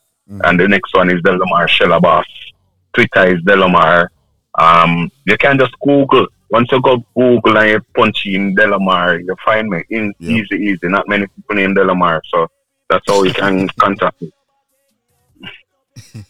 [0.46, 2.24] and the next one is Delamar Shellabas.
[2.94, 4.08] Twitter is Delamar.
[4.58, 6.28] Um, you can just Google.
[6.54, 9.84] Once you go Google and you punch in Delamar, you find me.
[9.90, 10.88] In easy, easy.
[10.88, 12.48] Not many people named Delamar, so
[12.88, 14.32] that's how you can contact me.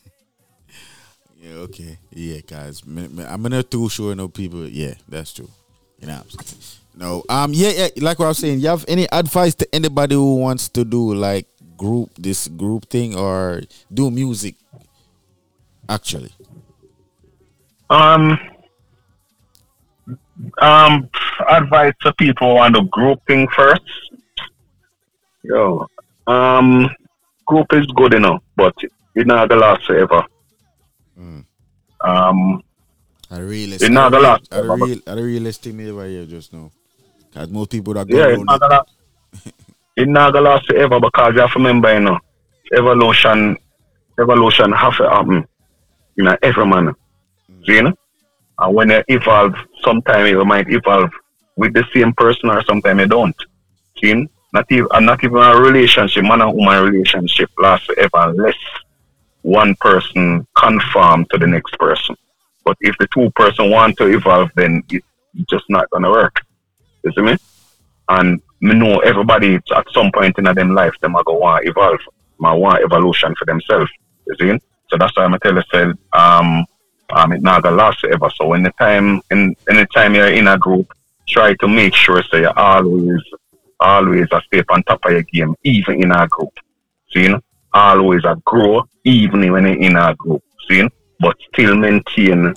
[1.43, 1.97] Yeah, okay.
[2.13, 2.84] Yeah, guys.
[2.88, 4.65] I'm not too sure no people.
[4.65, 5.49] Yeah, that's true.
[5.99, 6.15] You know.
[6.15, 6.82] what I'm saying?
[6.95, 7.24] No.
[7.28, 7.51] Um.
[7.53, 7.71] Yeah.
[7.71, 7.88] Yeah.
[7.97, 8.61] Like what I was saying.
[8.61, 13.17] You have any advice to anybody who wants to do like group this group thing
[13.17, 13.61] or
[13.93, 14.55] do music?
[15.89, 16.32] Actually.
[17.89, 18.39] Um,
[20.61, 21.09] um,
[21.49, 23.81] advice to people who want to group thing first.
[25.43, 25.88] Yo,
[26.27, 26.89] um,
[27.45, 28.73] group is good enough, but
[29.15, 30.25] it's not gonna last forever.
[32.03, 32.61] Um,
[33.31, 33.84] I realist.
[33.84, 34.86] It's not the last I the forever.
[34.86, 34.99] real.
[35.07, 36.69] I the realist me over here just now.
[37.34, 38.84] Cause most people that go yeah, it's not gonna,
[39.95, 42.19] it's not gonna last forever because you have to remember, you know,
[42.75, 43.57] evolution,
[44.19, 45.47] evolution have to happen.
[46.15, 46.93] You know, every man.
[47.65, 47.93] See, you know?
[48.60, 51.12] And when you evolve, sometimes you might evolve
[51.56, 53.36] with the same person or sometimes you don't.
[54.01, 54.28] See?
[54.54, 58.56] Not even, not even a relationship, man and woman relationship lasts forever unless
[59.41, 62.16] one person conform to the next person.
[62.64, 65.06] But if the two person want to evolve, then it's
[65.49, 66.39] just not gonna work.
[67.04, 67.38] You see me?
[68.10, 71.99] And me know everybody at some point in them life them go want to evolve,
[72.39, 73.91] ma want evolution for themselves.
[74.28, 74.60] You see?
[74.89, 76.66] So that's why I'm tell you um
[77.16, 78.30] um it not gonna last forever.
[78.36, 80.91] So when the time in any time you're in a group,
[81.28, 83.22] try to make sure so you always
[83.80, 86.53] always a step on top of your game, even in a group.
[87.14, 87.34] See?
[87.74, 90.43] Always a grow even when you're in a group.
[90.70, 90.88] See?
[91.20, 92.53] But still maintain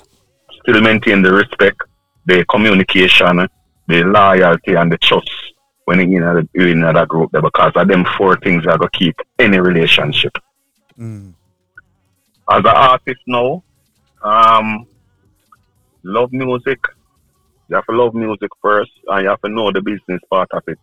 [0.61, 1.81] still maintain the respect,
[2.25, 3.47] the communication,
[3.87, 5.31] the loyalty and the trust
[5.85, 8.87] when you're in, a, in another group there because of them four things that go
[8.89, 10.37] keep any relationship.
[10.99, 11.33] Mm.
[12.49, 13.63] As an artist now,
[14.27, 14.85] um,
[16.03, 16.79] love music.
[17.69, 20.63] You have to love music first and you have to know the business part of
[20.67, 20.79] it.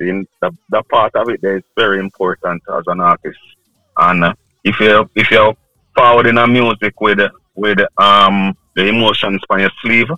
[0.00, 0.10] See,
[0.42, 3.38] that, that part of it is very important as an artist.
[3.96, 4.34] And uh,
[4.64, 5.54] if you if you're
[5.96, 7.20] forward in a music with
[7.54, 10.10] with um the emotions on your sleeve,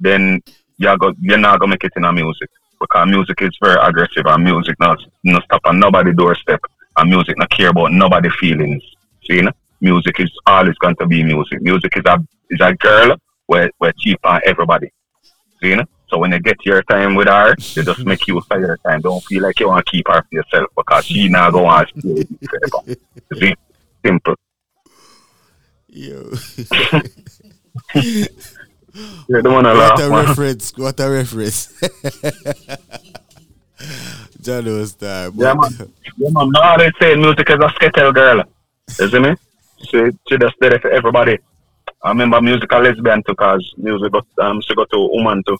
[0.00, 0.40] then
[0.76, 2.50] you're, go, you're not gonna make it in a music
[2.80, 6.60] because music is very aggressive and music not no stop on nobody doorstep
[6.98, 8.82] and music not care about nobody feelings.
[9.24, 9.52] See, you know?
[9.82, 11.60] Music is always going to be music.
[11.60, 13.16] Music is a is a girl
[13.46, 14.90] where where cheap on everybody.
[15.60, 15.84] You know?
[16.08, 19.00] So when you get your time with her, they just make you for your time.
[19.00, 21.86] Don't feel like you want to keep her for yourself because she not go on
[21.86, 22.96] forever.
[23.38, 23.54] See,
[24.04, 24.36] simple.
[25.88, 26.30] Yo.
[29.28, 30.26] You're the one I what laugh, a man.
[30.26, 30.76] reference.
[30.76, 31.72] What a reference.
[34.42, 35.32] John knows that.
[35.34, 35.92] Yeah, man.
[36.18, 36.50] Yeah, man.
[36.50, 38.44] No, they say music is a skettle girl.
[38.88, 39.34] See me?
[39.84, 41.38] She, she just did it for everybody.
[42.02, 45.58] I remember music a lesbian too, cause music got um she got to woman too.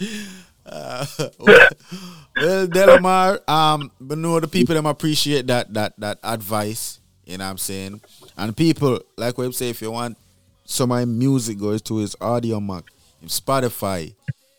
[0.70, 1.06] Uh,
[1.38, 7.00] well, Delamar, um, but no, the people them appreciate that that that advice.
[7.24, 8.00] You know what I'm saying?
[8.36, 10.16] And people, like what I'm saying, if you want
[10.64, 12.84] some of my music goes to his Audiomack,
[13.22, 14.14] in Spotify,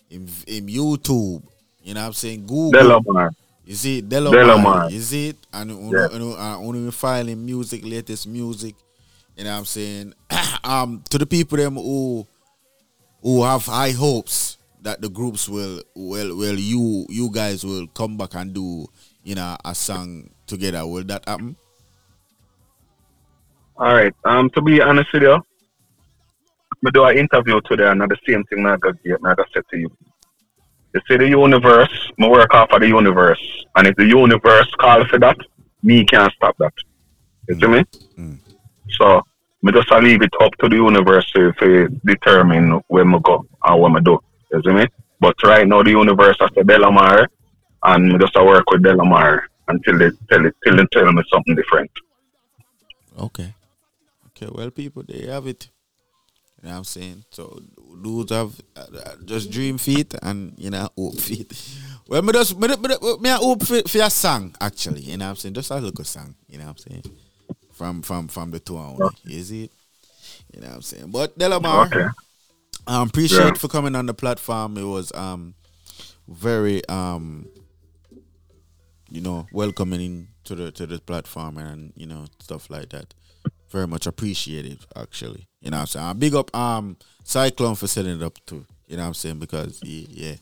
[0.10, 1.44] in, in YouTube,
[1.84, 2.48] you know what I'm saying?
[2.48, 2.72] Google.
[2.72, 3.30] Delamar.
[3.70, 4.90] You see, Delamar.
[4.90, 5.38] You see it?
[5.54, 6.16] And uno, Yeah.
[6.16, 8.74] uno, uh, uno filing music, latest music.
[9.38, 10.14] You know what I'm saying?
[10.64, 12.26] um, to the people them who
[13.22, 18.18] who have high hopes that the groups will will will you you guys will come
[18.18, 18.88] back and do
[19.24, 20.88] you know a song together.
[20.88, 21.56] Will that happen?
[23.78, 24.16] All right.
[24.26, 25.38] Um, to be honest with you,
[26.82, 29.78] me do an interview today, and the same thing I got I got say to
[29.78, 29.92] you.
[30.94, 33.42] You see the universe, me work off of the universe,
[33.76, 35.38] and if the universe calls for that,
[35.84, 36.74] me can't stop that.
[37.48, 37.86] You see me?
[38.18, 38.40] Mm.
[38.98, 39.22] So
[39.62, 43.46] me just a leave it up to the universe to, to determine where me go
[43.64, 44.20] and what me do.
[44.52, 44.88] You see me?
[45.20, 47.28] But right now the universe has a Delamar,
[47.84, 51.56] and me just work with Delamar until they tell it, till they tell me something
[51.56, 51.92] different.
[53.18, 53.54] Okay.
[54.28, 55.70] Okay, well, people, they have it.
[56.62, 57.24] You know what I'm saying?
[57.32, 57.62] So,
[58.04, 61.52] dudes have uh, just dream feet and, you know, hope feet.
[62.08, 62.76] Well, me just, me, me,
[63.22, 65.02] me, I hope for, for a song, actually.
[65.02, 65.54] You know what I'm saying?
[65.54, 66.36] Just a little song.
[66.50, 67.04] You know what I'm saying?
[67.72, 69.16] From from from the two only.
[69.26, 69.72] Is it?
[70.54, 71.12] You know what I'm saying?
[71.12, 72.08] But, Delamar, Okay.
[72.88, 73.60] um, appreciate Yeah.
[73.60, 74.78] for coming on the platform.
[74.78, 75.54] It was um
[76.28, 77.48] very um
[79.10, 83.14] you know welcoming to the to the platform and you know stuff like that.
[83.72, 85.48] Very much appreciated actually.
[85.62, 86.20] You know what I'm saying?
[86.20, 88.66] Big up um Cyclone for setting it up too.
[88.88, 89.40] You know what I'm saying?
[89.40, 90.36] Because he, yeah,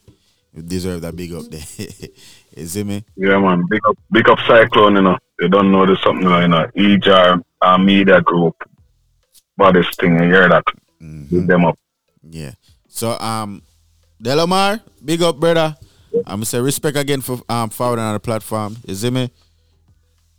[0.54, 1.62] you deserve that big up there.
[2.56, 3.04] you see me?
[3.16, 3.64] Yeah, man.
[3.70, 5.18] Big up, big up Cyclone, you know.
[5.40, 6.66] They don't know there's something, you know.
[6.76, 8.56] EJAR, uh, media group,
[9.58, 10.64] but this thing, you hear that.
[11.00, 11.78] Big them up.
[12.30, 12.52] Yeah.
[12.88, 13.62] So um
[14.22, 15.76] Delamar, big up brother.
[16.26, 18.78] I'm gonna say respect again for um forwarding on the platform.
[18.86, 19.30] You see me?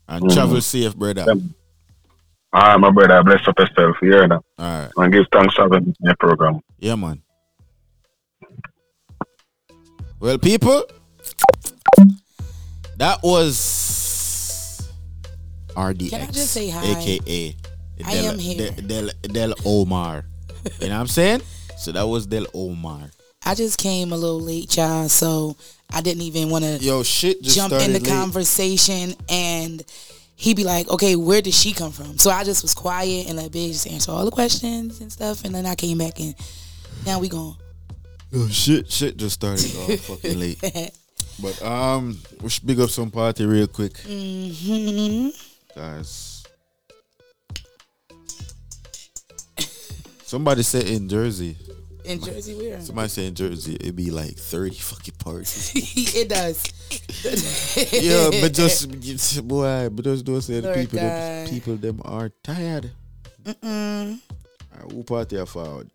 [0.09, 0.35] And Mhm.
[0.35, 1.27] travel safe, brother.
[1.29, 1.39] All
[2.53, 4.41] right, my brother, I bless up yourself, you hear that.
[4.59, 4.91] All right.
[4.97, 6.61] And give thanks for having me program.
[6.79, 7.23] Yeah, man.
[10.21, 10.85] Well, people,
[12.97, 14.89] that was
[15.77, 16.11] RDX.
[16.11, 16.85] Can I just say hi?
[16.85, 17.57] AKA
[18.05, 18.71] I Del, am here.
[18.73, 20.25] Del, Del, Del Omar.
[20.81, 21.43] you know what I'm saying?
[21.77, 23.11] So that was Del Omar.
[23.47, 25.57] I just came a little late, y'all, so
[25.93, 28.09] I didn't even want to Yo, shit jump in the late.
[28.09, 29.85] conversation and
[30.39, 32.17] he'd be like, okay, where did she come from?
[32.17, 35.45] So I just was quiet and let Big just answer all the questions and stuff.
[35.45, 36.35] And then I came back and
[37.05, 37.57] now we going.
[38.31, 40.93] Yo, shit, shit just started off fucking late.
[41.43, 45.29] But um, we should big up some party real quick, hmm
[45.75, 46.45] guys.
[50.25, 51.57] Somebody said in Jersey.
[52.05, 52.81] In Jersey, where?
[52.81, 55.73] Somebody said in Jersey, it'd be like thirty fucking parties.
[56.17, 56.65] it does.
[57.93, 60.99] yeah, but just boy, but just don't say the Lord people.
[60.99, 62.91] Them, people them are tired.
[63.43, 64.21] Mm-mm.
[64.75, 65.91] Alright, who party are forward?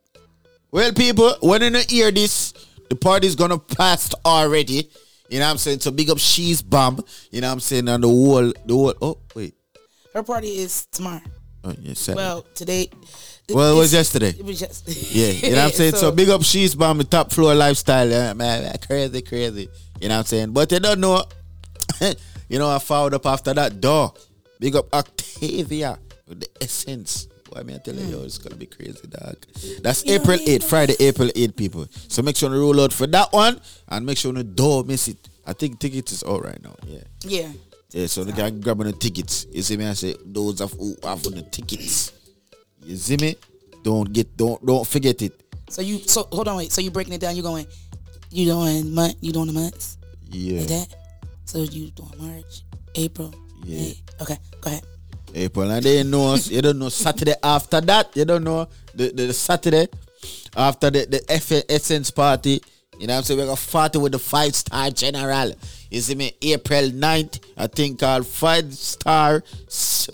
[0.71, 2.53] Well, people, when you hear this,
[2.89, 4.89] The party's gonna pass already.
[5.29, 5.79] You know what I'm saying?
[5.79, 7.03] So big up She's Bomb.
[7.31, 7.89] You know what I'm saying?
[7.89, 8.93] On the wall, the wall.
[9.01, 9.55] Oh wait.
[10.13, 11.21] Her party is tomorrow.
[11.63, 12.21] Oh yeah, Saturday.
[12.23, 12.89] Well, today.
[13.49, 14.29] Well, it was yesterday.
[14.29, 14.99] It was yesterday.
[15.09, 15.95] Yeah, you know what I'm saying?
[15.95, 19.69] So, big up She's Bomb, the top floor lifestyle, yeah, man, crazy, crazy.
[20.03, 20.51] You know what I'm saying?
[20.51, 21.23] But you don't know,
[22.49, 24.13] you know, I followed up after that door.
[24.59, 25.97] Big up Octavia
[26.27, 27.27] with the essence.
[27.49, 29.37] Boy, I mean, I tell you, yo, it's gonna be crazy, dog.
[29.81, 31.87] That's April 8th, Friday, April 8th, people.
[32.09, 35.07] So make sure you roll out for that one and make sure you don't miss
[35.07, 35.25] it.
[35.47, 36.75] I think tickets is all right now.
[36.85, 37.03] Yeah.
[37.21, 37.51] Yeah.
[37.91, 39.47] Yeah, so the guy grabbing the tickets.
[39.53, 39.87] You see me?
[39.87, 42.11] I say those of who have on the tickets.
[42.83, 43.37] You see me?
[43.83, 45.39] Don't get don't don't forget it.
[45.69, 46.73] So you so hold on wait.
[46.73, 47.37] So you breaking it down?
[47.37, 47.67] you're going?
[48.33, 49.15] You doing month?
[49.21, 49.97] You doing the months?
[50.31, 50.59] Yeah.
[50.61, 50.95] Like that.
[51.45, 52.63] So you doing March,
[52.95, 53.31] April?
[53.63, 53.77] Yeah.
[53.79, 53.97] May.
[54.21, 54.37] Okay.
[54.59, 54.83] Go ahead.
[55.35, 58.15] April and they know you don't know Saturday after that.
[58.15, 59.87] You don't know the, the, the Saturday
[60.55, 62.59] after the, the F- Essence party.
[62.99, 63.39] You know what I'm saying?
[63.39, 65.53] We got party with the five star general.
[65.91, 66.35] You see me?
[66.41, 69.43] April 9th, I think called five star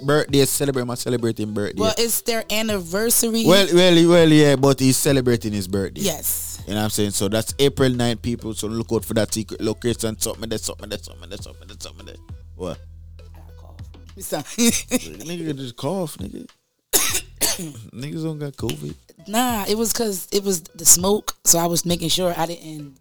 [0.03, 1.81] birthday celebrate my celebrating birthday.
[1.81, 3.45] Well, it's their anniversary.
[3.45, 6.01] Well, well, well, yeah, but he's celebrating his birthday.
[6.01, 6.58] Yes.
[6.69, 7.11] You know what I'm saying?
[7.11, 8.53] So that's April 9th, people.
[8.53, 10.19] So look out for that secret location.
[10.19, 12.15] Something there, something there, something there, something there, something there.
[12.55, 12.77] What?
[13.19, 13.75] I cough.
[14.15, 16.47] Nigga just cough, nigga.
[16.93, 18.93] Niggas don't got COVID.
[19.27, 21.35] nah, it was because it was the smoke.
[21.43, 22.99] So I was making sure I didn't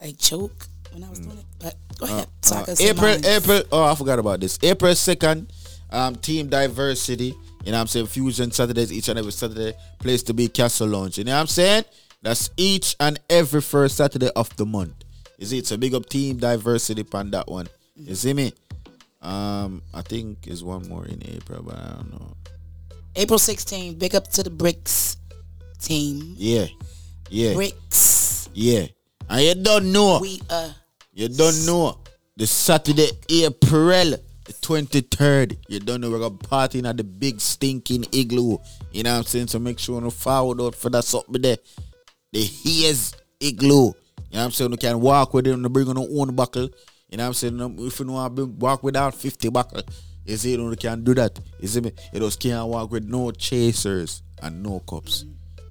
[0.00, 1.44] like choke when I was doing it.
[1.58, 2.28] But go ahead.
[2.40, 3.26] so I Uh, April.
[3.26, 3.62] April.
[3.72, 4.58] Oh, I forgot about this.
[4.62, 5.52] April second,
[5.90, 7.34] um, team diversity.
[7.62, 8.06] You know what I'm saying?
[8.06, 9.74] Fusion Saturdays, each and every Saturday.
[9.98, 11.18] Place to be Castle Lounge.
[11.18, 11.84] You know what I'm saying?
[12.22, 15.04] That's each and every first Saturday of the month.
[15.38, 15.66] Is it?
[15.66, 17.66] So big up team diversity on that one.
[17.96, 18.52] You see me?
[19.22, 22.36] Um, I think is one more in April, but I don't know.
[23.16, 23.98] April 16th.
[23.98, 25.16] Big up to the Bricks
[25.80, 26.34] team.
[26.36, 26.66] Yeah,
[27.28, 28.48] yeah, Bricks.
[28.52, 28.86] yeah.
[29.28, 30.20] And you don't know.
[30.20, 30.72] We uh.
[31.12, 31.98] You don't know.
[32.36, 35.58] The Saturday, April the 23rd.
[35.68, 38.58] You don't know we're gonna party at the big stinking igloo.
[38.92, 39.48] You know what I'm saying?
[39.48, 41.58] So make sure you forward out for that something there.
[42.32, 43.68] The Haze Igloo.
[43.70, 43.92] You know
[44.30, 44.70] what I'm saying?
[44.70, 46.68] You can walk with them bring on your own buckle.
[47.10, 47.60] You know what I'm saying?
[47.60, 49.82] Um, If you know how to walk without 50 buckle,
[50.24, 51.38] you see, you know, you can do that.
[51.58, 51.92] You see me?
[52.12, 55.24] You just can't walk with no chasers and no cups.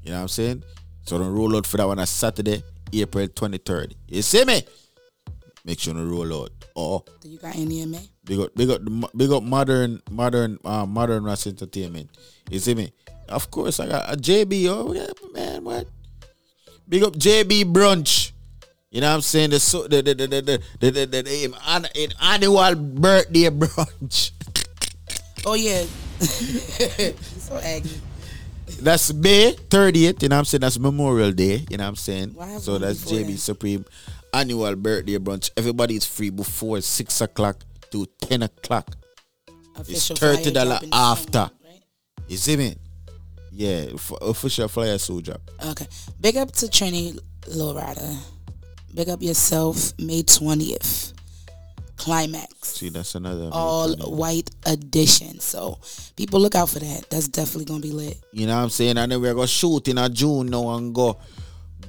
[0.04, 0.64] You know what I'm saying?
[1.04, 3.94] So don't roll out for that one on Saturday, April 23rd.
[4.10, 4.62] You see me?
[5.64, 6.52] Make sure you roll out.
[6.76, 8.10] Oh, Do you got any in May?
[8.26, 8.82] big up, big up,
[9.16, 12.10] big up modern, modern, uh, modern Ras entertainment.
[12.50, 12.92] You see me?
[13.30, 14.68] Of course, I got a JB.
[14.70, 15.88] Oh, yeah, man, what?
[16.90, 18.32] Big up JB brunch.
[18.90, 19.52] You know what I'm saying?
[19.52, 23.50] The so the the the the the, the, the, the, the an- an annual birthday
[23.50, 24.32] brunch.
[25.46, 25.86] Oh yeah.
[26.20, 27.96] so aggy.
[28.82, 30.62] That's May 30th, you know what I'm saying?
[30.62, 32.36] That's Memorial Day, you know what I'm saying?
[32.60, 33.38] So that's JB then?
[33.38, 33.86] Supreme
[34.34, 35.50] annual birthday brunch.
[35.56, 38.96] Everybody is free before 6 o'clock to 10 o'clock.
[39.78, 41.50] Official it's $30 dropping after.
[42.28, 42.76] You see me?
[43.60, 45.42] Yeah, f- official flyer so drop.
[45.66, 45.86] Okay.
[46.22, 48.18] Big up to Trini Lorada.
[48.96, 49.92] Big up yourself.
[50.00, 51.12] May twentieth.
[51.98, 52.70] Climax.
[52.70, 53.50] See, that's another.
[53.52, 55.42] All white edition.
[55.42, 55.78] So
[56.16, 57.10] people look out for that.
[57.10, 58.18] That's definitely gonna be lit.
[58.32, 58.98] You know what I'm saying?
[58.98, 61.20] And then we're gonna shoot in a June now and go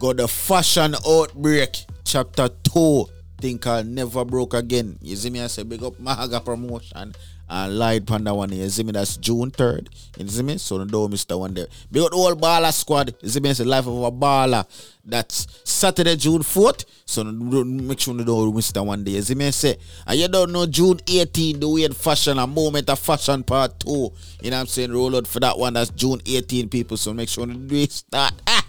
[0.00, 3.06] go the fashion outbreak chapter two
[3.40, 4.98] Think I'll Never Broke Again.
[5.00, 5.40] You see me?
[5.40, 7.14] I say big up Mahaga promotion
[7.50, 8.52] and lied panda one.
[8.52, 8.92] You see me?
[8.92, 9.88] That's June 3rd.
[10.16, 10.56] You see me?
[10.58, 11.66] So don't miss that one there.
[11.90, 13.14] Big up the whole baller squad.
[13.20, 13.50] You see me?
[13.50, 14.64] It's the life of a baller.
[15.04, 16.84] That's Saturday, June 4th.
[17.04, 19.12] So don't make sure you don't miss that one day.
[19.12, 19.50] You see me?
[19.50, 19.76] Say,
[20.06, 24.12] and you don't know June 18, the weird fashion, a moment of fashion part two.
[24.40, 24.92] You know what I'm saying?
[24.92, 25.74] Roll out for that one.
[25.74, 26.96] That's June 18, people.
[26.96, 28.34] So make sure you do start.
[28.46, 28.64] Ah!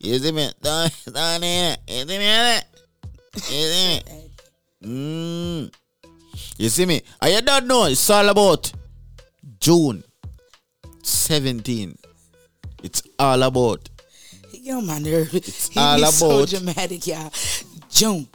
[0.00, 0.50] You see me?
[0.60, 1.80] Don't, don't hear it.
[1.88, 2.54] You see me?
[3.34, 4.20] You see me?
[4.84, 5.70] Mm.
[6.58, 7.02] You see me?
[7.20, 8.72] And you don't know, it's all about
[9.60, 10.04] June
[11.02, 11.96] 17.
[12.82, 13.88] It's all about.
[14.70, 15.34] On my nerve.
[15.34, 17.30] It's he all be so about- dramatic, y'all.
[17.90, 18.26] June.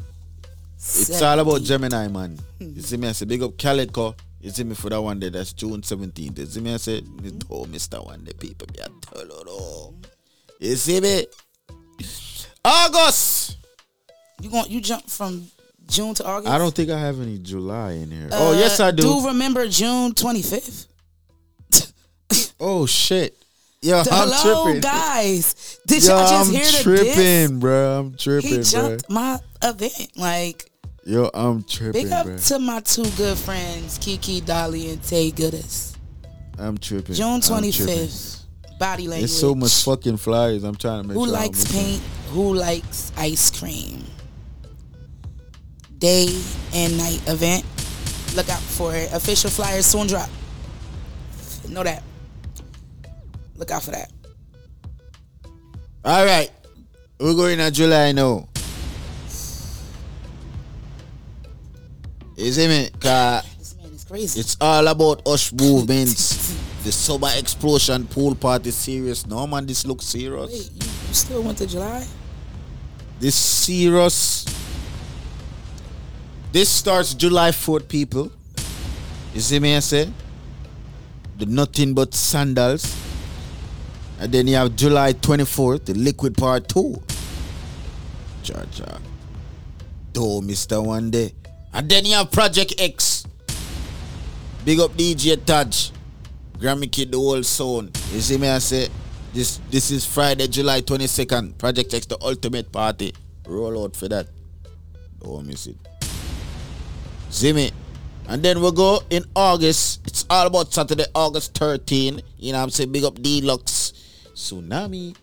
[0.76, 2.38] It's all about Gemini, man.
[2.60, 3.08] You see me?
[3.08, 4.16] I say, big up Calico.
[4.40, 5.30] You see me for that one day?
[5.30, 6.38] That's June 17th.
[6.38, 6.74] You see me?
[6.74, 7.02] I say,
[7.50, 7.98] oh, Mr.
[7.98, 8.06] Mm-hmm.
[8.06, 8.88] One Day, people be a
[9.24, 9.96] you.
[10.60, 11.26] You see me?
[12.64, 13.58] August.
[14.42, 15.48] You going you jump from
[15.90, 16.52] June to August?
[16.52, 18.30] I don't think I have any July in here.
[18.32, 19.04] oh, yes, Uh, I do.
[19.04, 20.88] Do remember June twenty fifth?
[22.60, 23.36] Oh, shit.
[23.82, 24.82] Yo, I'm Hello, tripping.
[24.82, 25.80] guys.
[25.88, 27.52] Did Yo, y'all just I'm hear the tripping, diss?
[27.52, 28.00] bro.
[28.00, 28.64] I'm tripping, He bro.
[28.64, 30.12] jumped my event.
[30.18, 30.70] Like,
[31.06, 32.38] Yo, I'm tripping, big up bro.
[32.38, 35.96] to my two good friends, Kiki Dolly and Tay Goodis.
[36.58, 37.16] I'm tripping.
[37.16, 38.10] June I'm tripping.
[38.78, 39.24] Body language.
[39.24, 40.64] It's so much fucking flyers.
[40.66, 41.34] I'm trying to make Who sure.
[41.34, 42.02] Likes paint?
[42.32, 44.04] Who likes ice cream?
[46.00, 46.28] Day
[46.74, 47.66] and night event.
[48.36, 49.12] Look out for it.
[49.12, 50.30] Official flyers soon drop.
[51.68, 52.02] Know that.
[53.58, 54.12] Look out for that.
[56.06, 56.50] All right.
[57.20, 58.48] We're going to July now.
[62.38, 62.90] You see me?
[63.02, 63.44] Cause
[63.92, 64.40] It's crazy.
[64.40, 66.56] it's all about us movements.
[66.86, 69.26] the summer explosion pool party serious.
[69.28, 70.50] No man, this looks serious.
[70.50, 72.08] Wait, you, you still went to July?
[73.20, 74.46] This serious.
[76.52, 78.32] This starts July 4th, people.
[79.36, 80.12] You see me, I say?
[81.38, 82.96] The nothing but sandals.
[84.20, 87.02] And then you have July 24th, the liquid part 2.
[88.42, 88.98] Cha cha.
[90.12, 90.84] Do Mr.
[90.84, 91.34] One Day.
[91.72, 93.28] And then you have Project X.
[94.66, 95.92] Big up DJ Taj.
[96.58, 97.96] Grammy Kid, the whole sound.
[98.12, 98.90] You see me, I say?
[99.34, 101.60] This this is Friday, July 22nd.
[101.60, 103.14] Project X, the ultimate party.
[103.48, 104.28] Roll out for that.
[105.22, 105.78] Don't miss it.
[107.30, 107.72] See me?
[108.28, 110.02] And then we go in August.
[110.06, 112.22] It's all about Saturday, August 13.
[112.38, 112.92] You know what I'm saying?
[112.92, 113.94] Big up Deluxe.
[114.36, 115.16] Tsunami.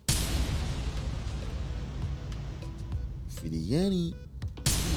[3.34, 4.14] Fidiani.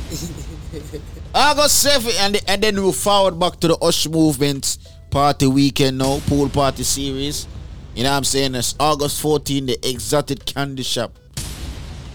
[1.35, 4.77] August 7 and, and then we will forward back to the Ush Movement
[5.11, 7.47] party weekend now, pool party series.
[7.95, 8.55] You know what I'm saying?
[8.55, 11.11] It's August 14, the Exotic Candy Shop.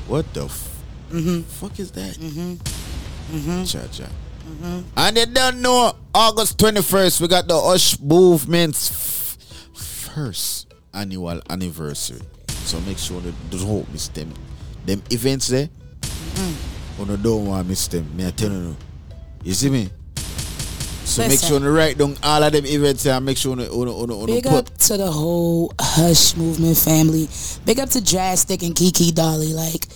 [0.09, 0.70] What the f-
[1.11, 1.42] Mm-hmm.
[1.42, 2.14] fuck is that?
[2.16, 3.36] Mm-hmm.
[3.36, 3.64] Mm-hmm.
[3.64, 3.86] Cha
[4.61, 4.83] cha.
[4.97, 9.39] And they don't know August 21st, we got the Ush Movement's f-
[9.77, 12.21] first annual anniversary.
[12.49, 14.33] So make sure that don't miss them.
[14.87, 15.69] Them events there,
[16.03, 17.09] mm.
[17.09, 18.17] you don't want to miss them.
[18.17, 18.77] Me I tell you.
[19.43, 19.91] You see me?
[21.05, 23.85] So make sure to write down all of them events and make sure you, you,
[23.87, 27.29] you, you, Big up to the whole Hush movement family.
[27.67, 29.53] Big up to Drastic and Kiki Dolly.
[29.53, 29.87] Like,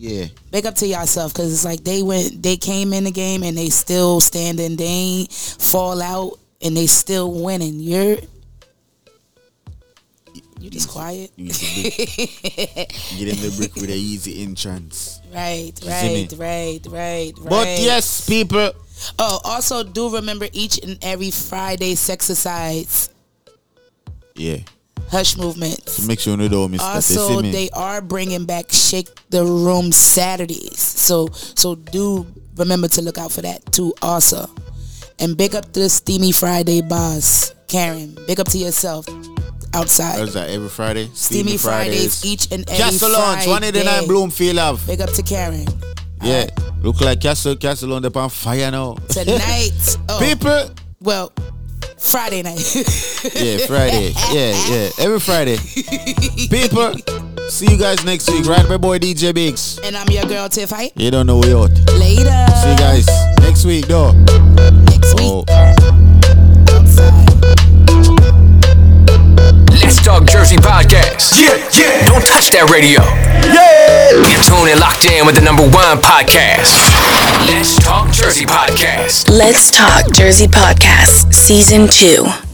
[0.00, 0.26] yeah.
[0.50, 3.56] big up to yourself because it's like they went, they came in the game and
[3.56, 4.76] they still standing.
[4.76, 7.80] They ain't fall out and they still winning.
[7.80, 8.16] You're,
[10.58, 11.30] you just quiet.
[11.36, 15.20] You get in the brick with a easy entrance.
[15.34, 17.48] Right, right, right, right, right.
[17.48, 18.72] But yes, people.
[19.18, 23.10] Oh, also do remember each and every Friday sexercise
[24.34, 24.58] Yeah.
[25.10, 25.88] Hush movement.
[25.88, 26.96] So make sure you don't miss that.
[26.96, 30.78] You see Also, they are bringing back Shake the Room Saturdays.
[30.78, 33.94] So, so do remember to look out for that too.
[34.02, 34.48] Also,
[35.18, 38.16] and big up to the Steamy Friday boss, Karen.
[38.26, 39.06] Big up to yourself
[39.74, 40.18] outside.
[40.18, 41.10] How's that every Friday?
[41.14, 42.98] Steamy Fridays, each and every Friday.
[42.98, 43.50] Castle Friday.
[43.50, 44.86] 189 Bloomfield Ave.
[44.86, 45.66] Big up to Karen.
[46.22, 46.46] Yeah.
[46.82, 48.94] Look like Castle Castle on the on fire now.
[49.08, 50.70] Tonight, oh, People.
[51.00, 51.32] Well,
[52.00, 52.60] Friday night.
[53.34, 54.12] Yeah, Friday.
[54.32, 54.90] Yeah, yeah.
[54.98, 55.58] Every Friday.
[56.48, 56.94] People.
[57.50, 58.46] See you guys next week.
[58.46, 59.78] Right, my boy DJ Biggs.
[59.84, 60.92] And I'm your girl Tiff Height.
[60.96, 61.70] You don't know we out.
[61.98, 62.46] Later.
[62.62, 63.06] See you guys
[63.40, 64.12] next week though.
[64.12, 65.44] Next week.
[65.50, 65.90] Oh.
[66.72, 67.29] Let's
[70.10, 71.38] Talk Jersey Podcast.
[71.38, 72.04] Yeah, yeah.
[72.04, 72.98] Don't touch that radio.
[73.46, 74.10] Yeah.
[74.26, 76.74] You're tuned and locked in with the number one podcast.
[77.46, 79.30] Let's Talk Jersey Podcast.
[79.30, 82.49] Let's Talk Jersey Podcast, Season 2.